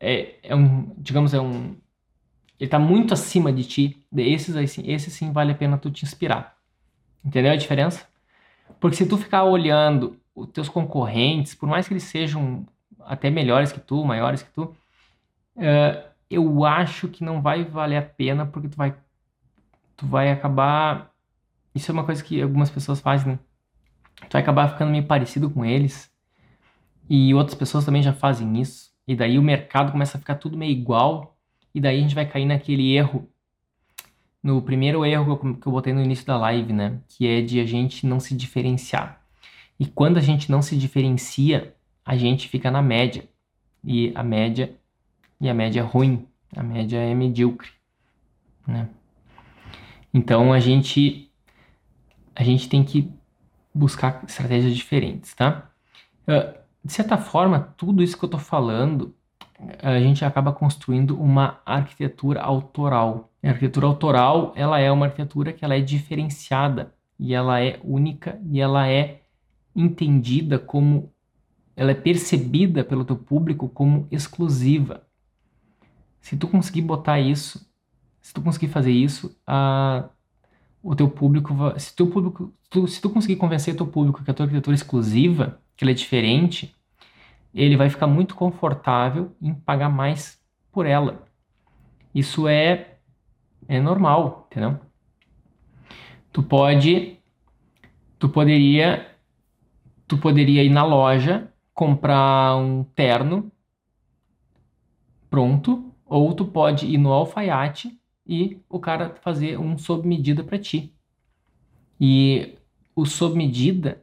é, 0.00 0.36
é 0.42 0.54
um, 0.54 0.94
digamos, 0.98 1.34
é 1.34 1.40
um, 1.40 1.76
ele 2.58 2.66
está 2.66 2.78
muito 2.78 3.12
acima 3.12 3.52
de 3.52 3.64
ti, 3.64 4.06
esses 4.16 4.56
aí 4.56 4.66
sim, 4.66 4.82
esse 4.90 5.10
sim 5.10 5.32
vale 5.32 5.52
a 5.52 5.54
pena 5.54 5.76
tu 5.76 5.90
te 5.90 6.04
inspirar. 6.04 6.56
Entendeu 7.24 7.52
a 7.52 7.56
diferença? 7.56 8.06
Porque 8.80 8.96
se 8.96 9.06
tu 9.06 9.18
ficar 9.18 9.44
olhando 9.44 10.18
os 10.34 10.48
teus 10.48 10.68
concorrentes, 10.68 11.54
por 11.54 11.68
mais 11.68 11.86
que 11.86 11.94
eles 11.94 12.04
sejam 12.04 12.66
até 13.00 13.30
melhores 13.30 13.72
que 13.72 13.80
tu, 13.80 14.04
maiores 14.04 14.42
que 14.42 14.50
tu, 14.50 14.74
uh, 15.56 16.08
eu 16.30 16.64
acho 16.64 17.08
que 17.08 17.24
não 17.24 17.40
vai 17.40 17.64
valer 17.64 17.96
a 17.96 18.02
pena 18.02 18.46
porque 18.46 18.68
tu 18.68 18.76
vai, 18.76 18.94
tu 19.96 20.06
vai 20.06 20.30
acabar. 20.30 21.10
Isso 21.74 21.90
é 21.90 21.94
uma 21.94 22.04
coisa 22.04 22.22
que 22.22 22.40
algumas 22.40 22.70
pessoas 22.70 23.00
fazem, 23.00 23.32
né? 23.32 23.38
Tu 24.28 24.32
vai 24.32 24.42
acabar 24.42 24.68
ficando 24.68 24.90
meio 24.90 25.06
parecido 25.06 25.50
com 25.50 25.64
eles. 25.64 26.10
E 27.08 27.34
outras 27.34 27.54
pessoas 27.54 27.84
também 27.84 28.02
já 28.02 28.12
fazem 28.12 28.60
isso. 28.60 28.95
E 29.06 29.14
daí 29.14 29.38
o 29.38 29.42
mercado 29.42 29.92
começa 29.92 30.16
a 30.16 30.20
ficar 30.20 30.36
tudo 30.36 30.56
meio 30.56 30.72
igual. 30.72 31.36
E 31.74 31.80
daí 31.80 31.98
a 31.98 32.00
gente 32.00 32.14
vai 32.14 32.26
cair 32.26 32.46
naquele 32.46 32.94
erro. 32.94 33.28
No 34.42 34.62
primeiro 34.62 35.04
erro 35.04 35.38
que 35.38 35.46
eu, 35.46 35.54
que 35.56 35.66
eu 35.66 35.72
botei 35.72 35.92
no 35.92 36.02
início 36.02 36.26
da 36.26 36.36
live, 36.36 36.72
né? 36.72 37.00
Que 37.08 37.26
é 37.26 37.42
de 37.42 37.60
a 37.60 37.66
gente 37.66 38.06
não 38.06 38.18
se 38.18 38.34
diferenciar. 38.34 39.22
E 39.78 39.86
quando 39.86 40.16
a 40.16 40.20
gente 40.20 40.50
não 40.50 40.62
se 40.62 40.76
diferencia, 40.76 41.74
a 42.04 42.16
gente 42.16 42.48
fica 42.48 42.70
na 42.70 42.82
média. 42.82 43.28
E 43.84 44.12
a 44.14 44.22
média 44.22 44.74
e 45.40 45.48
a 45.48 45.54
média 45.54 45.80
é 45.80 45.82
ruim, 45.82 46.26
a 46.54 46.62
média 46.62 46.98
é 46.98 47.14
medíocre, 47.14 47.70
né? 48.66 48.88
Então 50.12 50.52
a 50.52 50.58
gente 50.58 51.30
a 52.34 52.42
gente 52.42 52.68
tem 52.68 52.84
que 52.84 53.10
buscar 53.74 54.24
estratégias 54.26 54.74
diferentes, 54.74 55.34
tá? 55.34 55.70
Uh, 56.26 56.58
de 56.86 56.92
certa 56.92 57.18
forma, 57.18 57.74
tudo 57.76 58.00
isso 58.00 58.16
que 58.16 58.24
eu 58.24 58.28
estou 58.28 58.38
falando, 58.38 59.12
a 59.82 59.98
gente 59.98 60.24
acaba 60.24 60.52
construindo 60.52 61.20
uma 61.20 61.60
arquitetura 61.66 62.40
autoral. 62.40 63.32
A 63.42 63.48
arquitetura 63.48 63.86
autoral, 63.88 64.52
ela 64.54 64.78
é 64.78 64.90
uma 64.92 65.06
arquitetura 65.06 65.52
que 65.52 65.64
ela 65.64 65.74
é 65.74 65.80
diferenciada 65.80 66.94
e 67.18 67.34
ela 67.34 67.60
é 67.60 67.80
única 67.82 68.40
e 68.48 68.60
ela 68.60 68.86
é 68.88 69.22
entendida 69.74 70.60
como 70.60 71.12
ela 71.74 71.90
é 71.90 71.94
percebida 71.94 72.84
pelo 72.84 73.04
teu 73.04 73.16
público 73.16 73.68
como 73.68 74.06
exclusiva. 74.08 75.02
Se 76.20 76.36
tu 76.36 76.46
conseguir 76.46 76.82
botar 76.82 77.18
isso, 77.18 77.68
se 78.22 78.32
tu 78.32 78.40
conseguir 78.40 78.68
fazer 78.68 78.92
isso, 78.92 79.36
a, 79.44 80.08
o 80.80 80.94
teu 80.94 81.08
público, 81.08 81.52
se 81.78 81.96
teu 81.96 82.06
público, 82.06 82.54
tu, 82.70 82.86
se 82.86 83.00
tu 83.00 83.10
conseguir 83.10 83.36
convencer 83.36 83.74
o 83.74 83.76
teu 83.76 83.86
público 83.88 84.22
que 84.22 84.30
a 84.30 84.34
tua 84.34 84.46
arquitetura 84.46 84.74
é 84.74 84.78
exclusiva, 84.78 85.60
que 85.76 85.84
ela 85.84 85.90
é 85.90 85.94
diferente, 85.94 86.75
ele 87.56 87.76
vai 87.76 87.88
ficar 87.88 88.06
muito 88.06 88.34
confortável 88.34 89.34
em 89.40 89.54
pagar 89.54 89.88
mais 89.88 90.38
por 90.70 90.84
ela. 90.84 91.26
Isso 92.14 92.46
é, 92.46 92.98
é 93.66 93.80
normal, 93.80 94.46
entendeu? 94.50 94.78
Tu 96.32 96.42
pode, 96.42 97.18
tu 98.18 98.28
poderia, 98.28 99.10
tu 100.06 100.18
poderia 100.18 100.62
ir 100.62 100.68
na 100.68 100.84
loja 100.84 101.50
comprar 101.72 102.56
um 102.56 102.84
terno 102.84 103.50
pronto, 105.30 105.92
ou 106.04 106.34
tu 106.34 106.44
pode 106.44 106.86
ir 106.86 106.98
no 106.98 107.12
alfaiate 107.12 107.98
e 108.26 108.60
o 108.68 108.78
cara 108.78 109.14
fazer 109.22 109.58
um 109.58 109.76
sob 109.76 110.06
medida 110.06 110.44
para 110.44 110.58
ti. 110.58 110.94
E 112.00 112.58
o 112.94 113.06
sob 113.06 113.36
medida, 113.36 114.02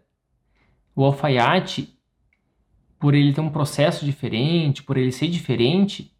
o 0.95 1.03
alfaiate, 1.03 1.92
por 3.03 3.13
ele 3.13 3.33
ter 3.33 3.41
um 3.41 3.49
processo 3.49 4.05
diferente, 4.05 4.81
por 4.81 4.95
ele 4.95 5.11
ser 5.11 5.27
diferente, 5.27 6.15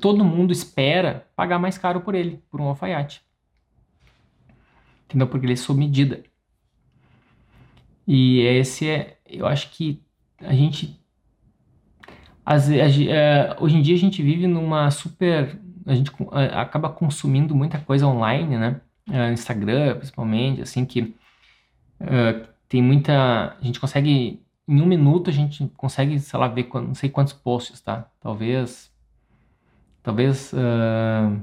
todo 0.00 0.24
mundo 0.24 0.52
espera 0.52 1.28
pagar 1.36 1.56
mais 1.56 1.78
caro 1.78 2.00
por 2.00 2.16
ele, 2.16 2.42
por 2.50 2.60
um 2.60 2.64
alfaiate. 2.64 3.22
Entendeu? 5.04 5.28
Porque 5.28 5.46
ele 5.46 5.52
é 5.52 5.56
sob 5.56 5.78
medida. 5.78 6.24
E 8.04 8.40
esse 8.40 8.88
é, 8.88 9.18
eu 9.24 9.46
acho 9.46 9.70
que 9.70 10.02
a 10.40 10.52
gente 10.52 11.00
as, 12.44 12.68
é, 12.68 13.56
hoje 13.60 13.76
em 13.76 13.80
dia 13.80 13.94
a 13.94 13.98
gente 13.98 14.20
vive 14.20 14.48
numa 14.48 14.90
super, 14.90 15.60
a 15.86 15.94
gente 15.94 16.10
acaba 16.56 16.90
consumindo 16.90 17.54
muita 17.54 17.78
coisa 17.78 18.04
online, 18.04 18.58
né? 18.58 18.80
É, 19.12 19.32
Instagram, 19.32 19.94
principalmente, 19.94 20.60
assim 20.60 20.84
que 20.84 21.14
uh, 22.00 22.48
tem 22.68 22.82
muita, 22.82 23.56
a 23.60 23.62
gente 23.64 23.78
consegue 23.78 24.43
em 24.66 24.80
um 24.80 24.86
minuto 24.86 25.30
a 25.30 25.32
gente 25.32 25.70
consegue, 25.76 26.18
sei 26.18 26.38
lá, 26.38 26.48
ver 26.48 26.68
não 26.72 26.94
sei 26.94 27.10
quantos 27.10 27.32
posts, 27.32 27.80
tá? 27.80 28.10
Talvez. 28.20 28.90
Talvez. 30.02 30.52
Uh, 30.52 31.42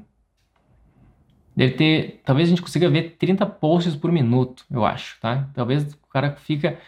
deve 1.56 1.74
ter. 1.74 2.22
Talvez 2.26 2.48
a 2.48 2.50
gente 2.50 2.62
consiga 2.62 2.90
ver 2.90 3.18
30 3.18 3.46
posts 3.46 3.96
por 3.96 4.12
minuto, 4.12 4.66
eu 4.70 4.86
acho, 4.86 5.20
tá? 5.20 5.50
Talvez 5.54 5.94
o 5.94 6.08
cara 6.08 6.36
fica 6.36 6.80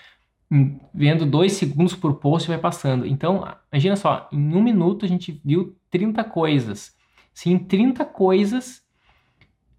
vendo 0.93 1.25
dois 1.25 1.53
segundos 1.53 1.95
por 1.95 2.15
post 2.15 2.47
e 2.47 2.53
vai 2.53 2.59
passando. 2.59 3.05
Então, 3.05 3.47
imagina 3.71 3.95
só, 3.95 4.29
em 4.31 4.55
um 4.55 4.61
minuto 4.61 5.05
a 5.05 5.07
gente 5.07 5.41
viu 5.43 5.75
30 5.89 6.23
coisas. 6.25 6.95
Se 7.33 7.49
em 7.49 7.57
30 7.57 8.05
coisas 8.05 8.82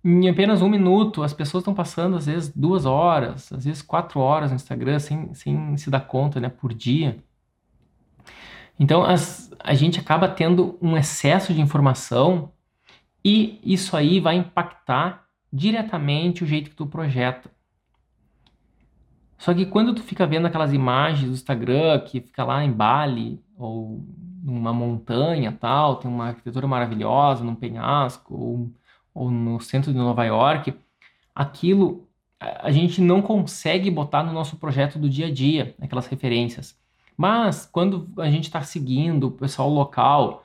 em 0.05 0.29
apenas 0.29 0.63
um 0.63 0.69
minuto, 0.69 1.23
as 1.23 1.33
pessoas 1.33 1.63
estão 1.63 1.75
passando, 1.75 2.17
às 2.17 2.27
vezes, 2.27 2.51
duas 2.55 2.85
horas, 2.87 3.53
às 3.53 3.65
vezes 3.65 3.83
quatro 3.83 4.21
horas 4.21 4.51
no 4.51 4.57
Instagram, 4.57 4.99
sem, 4.99 5.33
sem 5.35 5.77
se 5.77 5.91
dar 5.91 6.01
conta, 6.01 6.41
né, 6.41 6.49
por 6.49 6.75
dia. 6.75 7.23
Então, 8.79 9.05
as, 9.05 9.51
a 9.61 9.75
gente 9.75 10.01
acaba 10.01 10.29
tendo 10.29 10.79
um 10.83 10.97
excesso 10.97 11.55
de 11.55 11.61
informação 11.61 12.53
E 13.25 13.61
isso 13.65 13.97
aí 13.97 14.21
vai 14.21 14.37
impactar 14.37 15.27
diretamente 15.53 16.45
o 16.45 16.47
jeito 16.47 16.71
que 16.71 16.77
tu 16.77 16.87
projeta. 16.87 17.51
Só 19.39 19.53
que 19.53 19.67
quando 19.67 19.95
tu 19.95 20.03
fica 20.03 20.27
vendo 20.27 20.47
aquelas 20.47 20.73
imagens 20.73 21.29
do 21.29 21.35
Instagram 21.35 22.01
que 22.01 22.21
fica 22.21 22.45
lá 22.45 22.65
em 22.65 22.73
Bali 22.73 23.43
ou 23.57 24.07
numa 24.43 24.73
montanha 24.73 25.53
tal, 25.53 25.97
tem 25.97 26.11
uma 26.11 26.29
arquitetura 26.29 26.67
maravilhosa 26.67 27.45
num 27.45 27.55
penhasco 27.55 28.35
ou, 28.35 28.75
ou 29.15 29.31
no 29.31 29.61
centro 29.61 29.93
de 29.93 29.99
Nova 29.99 30.25
York, 30.25 30.75
aquilo 31.35 32.09
a 32.41 32.71
gente 32.71 33.01
não 33.01 33.23
consegue 33.23 33.91
botar 33.91 34.23
no 34.23 34.33
nosso 34.33 34.57
projeto 34.57 34.99
do 34.99 35.09
dia 35.09 35.29
a 35.29 35.33
dia, 35.33 35.75
aquelas 35.81 36.07
referências. 36.07 36.77
Mas 37.17 37.65
quando 37.65 38.11
a 38.19 38.31
gente 38.31 38.45
está 38.45 38.63
seguindo 38.63 39.29
o 39.29 39.31
pessoal 39.31 39.71
local 39.71 40.45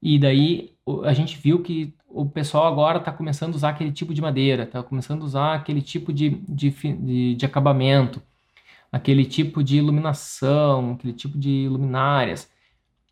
e 0.00 0.18
daí 0.18 0.74
a 1.04 1.12
gente 1.12 1.36
viu 1.38 1.62
que 1.62 1.94
o 2.06 2.26
pessoal 2.26 2.66
agora 2.66 2.98
está 2.98 3.10
começando 3.10 3.54
a 3.54 3.56
usar 3.56 3.70
aquele 3.70 3.90
tipo 3.90 4.14
de 4.14 4.20
madeira, 4.20 4.64
está 4.64 4.82
começando 4.82 5.22
a 5.22 5.24
usar 5.24 5.54
aquele 5.54 5.80
tipo 5.80 6.12
de, 6.12 6.30
de, 6.48 6.70
de, 6.70 7.34
de 7.34 7.46
acabamento, 7.46 8.22
aquele 8.92 9.24
tipo 9.24 9.64
de 9.64 9.78
iluminação, 9.78 10.92
aquele 10.92 11.14
tipo 11.14 11.38
de 11.38 11.66
luminárias. 11.68 12.48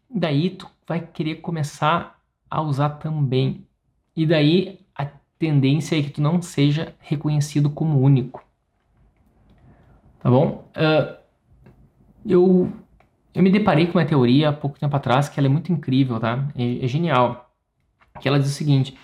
Daí 0.09 0.51
tu 0.51 0.69
vai 0.87 1.01
querer 1.01 1.37
começar 1.37 2.21
a 2.49 2.61
usar 2.61 2.91
também. 2.91 3.67
E 4.15 4.27
daí 4.27 4.82
tendência 5.43 5.99
é 5.99 6.03
que 6.03 6.11
tu 6.11 6.23
não 6.23 6.41
seja 6.41 6.95
reconhecido 7.01 7.69
como 7.69 8.01
único. 8.01 8.45
Tá 10.21 10.31
bom? 10.31 10.71
Uh, 10.77 11.17
eu 12.25 12.73
eu 13.35 13.43
me 13.43 13.51
deparei 13.51 13.87
com 13.89 13.99
uma 13.99 14.05
teoria 14.05 14.51
há 14.51 14.53
pouco 14.53 14.79
tempo 14.79 14.95
atrás 14.95 15.29
que 15.29 15.41
ela 15.41 15.49
é 15.49 15.51
muito 15.51 15.73
incrível, 15.73 16.21
tá? 16.21 16.47
É, 16.55 16.85
é 16.85 16.87
genial. 16.87 17.51
Que 18.21 18.29
ela 18.29 18.39
diz 18.39 18.51
o 18.51 18.55
seguinte, 18.55 18.97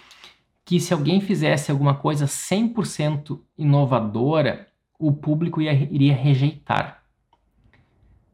que 0.64 0.78
se 0.78 0.94
alguém 0.94 1.20
fizesse 1.20 1.72
alguma 1.72 1.94
coisa 1.94 2.26
100% 2.26 3.40
inovadora, 3.56 4.68
o 4.96 5.12
público 5.12 5.60
ia, 5.60 5.72
iria 5.72 6.14
rejeitar. 6.14 7.02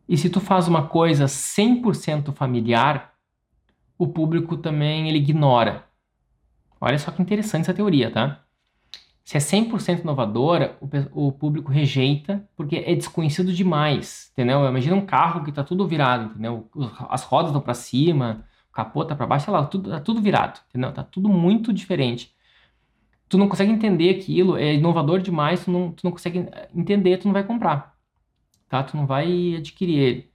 E 0.07 0.19
se 0.19 0.29
tu 0.29 0.41
faz 0.41 0.69
uma 0.69 0.89
coisa 0.89 1.25
100% 1.25 2.35
familiar, 2.35 3.15
o 3.97 4.07
público 4.09 4.59
também 4.59 5.09
ele 5.09 5.19
ignora. 5.19 5.87
Olha 6.85 6.99
só 6.99 7.11
que 7.11 7.23
interessante 7.23 7.63
essa 7.63 7.73
teoria, 7.73 8.11
tá? 8.11 8.45
Se 9.25 9.39
é 9.39 9.41
100% 9.41 10.01
inovadora, 10.03 10.77
o, 10.83 11.29
o, 11.29 11.33
público 11.33 11.73
rejeita 11.73 12.47
porque 12.55 12.77
é 12.77 12.95
desconhecido 12.95 13.55
demais, 13.55 14.31
entendeu? 14.33 14.67
Imagina 14.69 14.95
um 14.95 15.07
carro 15.07 15.43
que 15.45 15.49
está 15.49 15.65
tudo 15.65 15.89
virado, 15.89 16.27
entendeu? 16.27 16.69
As 17.09 17.23
rodas 17.23 17.49
estão 17.49 17.63
para 17.63 17.73
cima, 17.73 18.45
o 18.69 18.73
capô 18.75 19.03
está 19.03 19.17
para 19.17 19.27
baixo, 19.27 19.47
sei 19.47 19.55
lá, 19.55 19.65
tudo, 19.65 19.89
tá 19.89 19.99
tudo 19.99 20.21
virado, 20.21 20.61
entendeu? 20.69 20.93
Tá 20.93 21.03
tudo 21.03 21.27
muito 21.31 21.73
diferente. 21.73 22.35
Tu 23.31 23.39
não 23.39 23.49
consegue 23.49 23.73
entender 23.73 24.11
aquilo, 24.11 24.59
é 24.59 24.75
inovador 24.75 25.23
demais, 25.23 25.65
tu 25.65 25.71
não, 25.71 25.91
tu 25.91 26.05
não 26.05 26.13
consegue 26.13 26.47
entender, 26.75 27.17
tu 27.17 27.27
não 27.27 27.33
vai 27.33 27.45
comprar, 27.45 27.97
tá? 28.69 28.83
Tu 28.83 28.95
não 28.95 29.07
vai 29.07 29.57
adquirir 29.57 29.99
ele. 29.99 30.31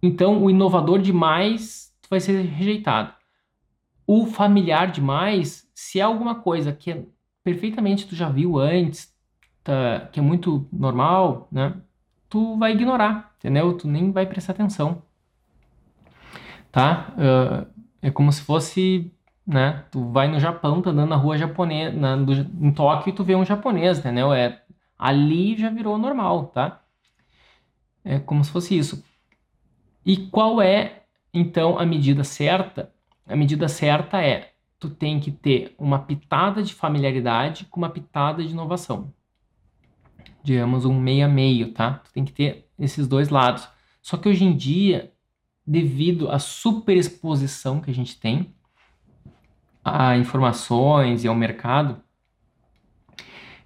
Então, 0.00 0.44
o 0.44 0.48
inovador 0.48 1.00
demais, 1.00 1.92
tu 2.00 2.08
vai 2.08 2.20
ser 2.20 2.40
rejeitado. 2.42 3.20
O 4.14 4.26
familiar 4.26 4.92
demais, 4.92 5.66
se 5.74 5.98
é 5.98 6.02
alguma 6.02 6.34
coisa 6.34 6.70
que 6.70 6.90
é 6.90 7.02
perfeitamente 7.42 8.06
tu 8.06 8.14
já 8.14 8.28
viu 8.28 8.58
antes, 8.58 9.10
tá, 9.64 10.06
que 10.12 10.20
é 10.20 10.22
muito 10.22 10.68
normal, 10.70 11.48
né? 11.50 11.80
Tu 12.28 12.58
vai 12.58 12.72
ignorar, 12.72 13.34
entendeu? 13.38 13.74
Tu 13.74 13.88
nem 13.88 14.12
vai 14.12 14.26
prestar 14.26 14.52
atenção, 14.52 15.02
tá? 16.70 17.14
Uh, 17.16 17.84
é 18.02 18.10
como 18.10 18.30
se 18.30 18.42
fosse, 18.42 19.10
né? 19.46 19.86
Tu 19.90 20.06
vai 20.10 20.28
no 20.28 20.38
Japão, 20.38 20.82
tá 20.82 20.90
andando 20.90 21.08
na 21.08 21.16
rua 21.16 21.38
japonesa, 21.38 21.96
em 22.60 22.70
Tóquio 22.70 23.12
e 23.12 23.14
tu 23.14 23.24
vê 23.24 23.34
um 23.34 23.46
japonês, 23.46 23.98
entendeu? 23.98 24.30
É, 24.30 24.62
ali 24.98 25.56
já 25.56 25.70
virou 25.70 25.96
normal, 25.96 26.48
tá? 26.48 26.82
É 28.04 28.18
como 28.18 28.44
se 28.44 28.50
fosse 28.50 28.76
isso. 28.76 29.02
E 30.04 30.18
qual 30.18 30.60
é, 30.60 31.04
então, 31.32 31.78
a 31.78 31.86
medida 31.86 32.22
certa? 32.24 32.92
A 33.26 33.36
medida 33.36 33.68
certa 33.68 34.22
é 34.22 34.52
tu 34.78 34.90
tem 34.90 35.20
que 35.20 35.30
ter 35.30 35.74
uma 35.78 36.00
pitada 36.00 36.62
de 36.62 36.74
familiaridade 36.74 37.66
com 37.66 37.78
uma 37.78 37.88
pitada 37.88 38.42
de 38.44 38.50
inovação. 38.50 39.12
Digamos 40.42 40.84
um 40.84 40.98
meio 40.98 41.26
a 41.26 41.28
meio, 41.28 41.72
tá? 41.72 41.94
Tu 42.04 42.12
tem 42.12 42.24
que 42.24 42.32
ter 42.32 42.68
esses 42.78 43.06
dois 43.06 43.28
lados. 43.28 43.68
Só 44.00 44.16
que 44.16 44.28
hoje 44.28 44.44
em 44.44 44.56
dia, 44.56 45.12
devido 45.64 46.30
à 46.30 46.38
superexposição 46.40 47.80
que 47.80 47.90
a 47.90 47.94
gente 47.94 48.18
tem 48.18 48.52
a 49.84 50.16
informações 50.16 51.22
e 51.22 51.28
ao 51.28 51.34
mercado, 51.34 52.02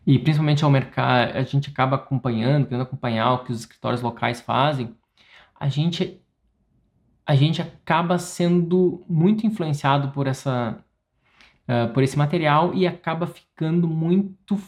e 0.07 0.19
principalmente 0.19 0.65
ao 0.65 0.71
mercado, 0.71 1.37
a 1.37 1.43
gente 1.43 1.71
acaba 1.71 1.97
acompanhando, 1.97 2.67
querendo 2.67 2.83
acompanhar 2.83 3.33
o 3.33 3.45
que 3.45 3.53
os 3.53 3.61
escritórios 3.61 4.03
locais 4.03 4.41
fazem, 4.41 4.95
a 5.59 5.69
gente 5.69 6.21
a 7.27 7.35
gente 7.35 7.61
acaba 7.61 8.19
sendo 8.19 9.05
muito 9.09 9.47
influenciado 9.47 10.11
por 10.13 10.27
essa 10.27 10.79
uh, 11.69 11.93
por 11.93 12.03
esse 12.03 12.17
material 12.17 12.75
e 12.75 12.87
acaba 12.87 13.27
ficando 13.27 13.89
muito 13.89 14.59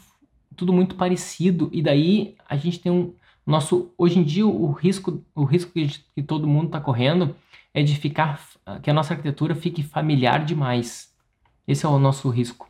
tudo 0.56 0.72
muito 0.72 0.96
parecido. 0.96 1.70
E 1.72 1.80
daí 1.80 2.36
a 2.48 2.56
gente 2.56 2.80
tem 2.80 2.90
um 2.90 3.14
nosso 3.46 3.92
hoje 3.96 4.18
em 4.18 4.24
dia 4.24 4.46
o 4.46 4.70
risco 4.72 5.24
o 5.34 5.44
risco 5.44 5.72
que, 5.72 5.84
gente, 5.84 6.04
que 6.14 6.22
todo 6.22 6.46
mundo 6.46 6.66
está 6.66 6.80
correndo 6.80 7.34
é 7.72 7.82
de 7.82 7.94
ficar 7.96 8.40
que 8.82 8.90
a 8.90 8.94
nossa 8.94 9.14
arquitetura 9.14 9.54
fique 9.54 9.82
familiar 9.82 10.44
demais. 10.44 11.14
Esse 11.66 11.86
é 11.86 11.88
o 11.88 11.98
nosso 11.98 12.28
risco. 12.28 12.68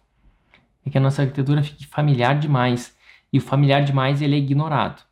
É 0.84 0.90
que 0.90 0.98
a 0.98 1.00
nossa 1.00 1.22
arquitetura 1.22 1.62
fique 1.62 1.86
familiar 1.86 2.38
demais. 2.38 2.96
E 3.32 3.38
o 3.38 3.40
familiar 3.40 3.84
demais 3.84 4.22
ele 4.22 4.34
é 4.34 4.38
ignorado 4.38 5.08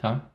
tá? 0.00 0.30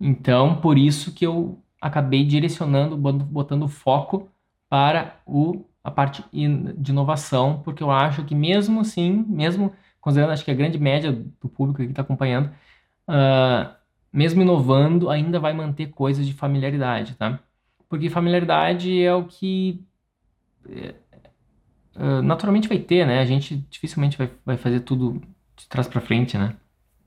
Então 0.00 0.60
por 0.60 0.76
isso 0.76 1.12
que 1.12 1.26
eu 1.26 1.62
acabei 1.80 2.24
direcionando 2.24 2.96
botando 2.96 3.68
foco 3.68 4.28
para 4.68 5.20
o 5.26 5.64
a 5.82 5.90
parte 5.90 6.22
de 6.30 6.90
inovação, 6.90 7.62
porque 7.64 7.82
eu 7.82 7.90
acho 7.90 8.24
que 8.24 8.34
mesmo 8.34 8.80
assim, 8.80 9.24
mesmo 9.26 9.72
considerando 10.00 10.32
acho 10.32 10.44
que 10.44 10.50
a 10.50 10.54
grande 10.54 10.78
média 10.78 11.10
do 11.10 11.48
público 11.48 11.82
que 11.82 11.88
está 11.88 12.02
acompanhando, 12.02 12.50
uh, 13.08 13.74
mesmo 14.12 14.42
inovando, 14.42 15.08
ainda 15.08 15.40
vai 15.40 15.52
manter 15.54 15.86
coisas 15.88 16.26
de 16.26 16.34
familiaridade, 16.34 17.14
tá? 17.14 17.40
Porque 17.88 18.10
familiaridade 18.10 19.02
é 19.02 19.14
o 19.14 19.24
que 19.24 19.82
uh, 21.96 22.22
naturalmente 22.22 22.68
vai 22.68 22.78
ter, 22.78 23.06
né? 23.06 23.20
A 23.20 23.24
gente 23.24 23.56
dificilmente 23.70 24.18
vai 24.44 24.56
fazer 24.56 24.80
tudo 24.80 25.20
de 25.56 25.66
trás 25.68 25.88
para 25.88 26.00
frente, 26.00 26.36
né? 26.36 26.56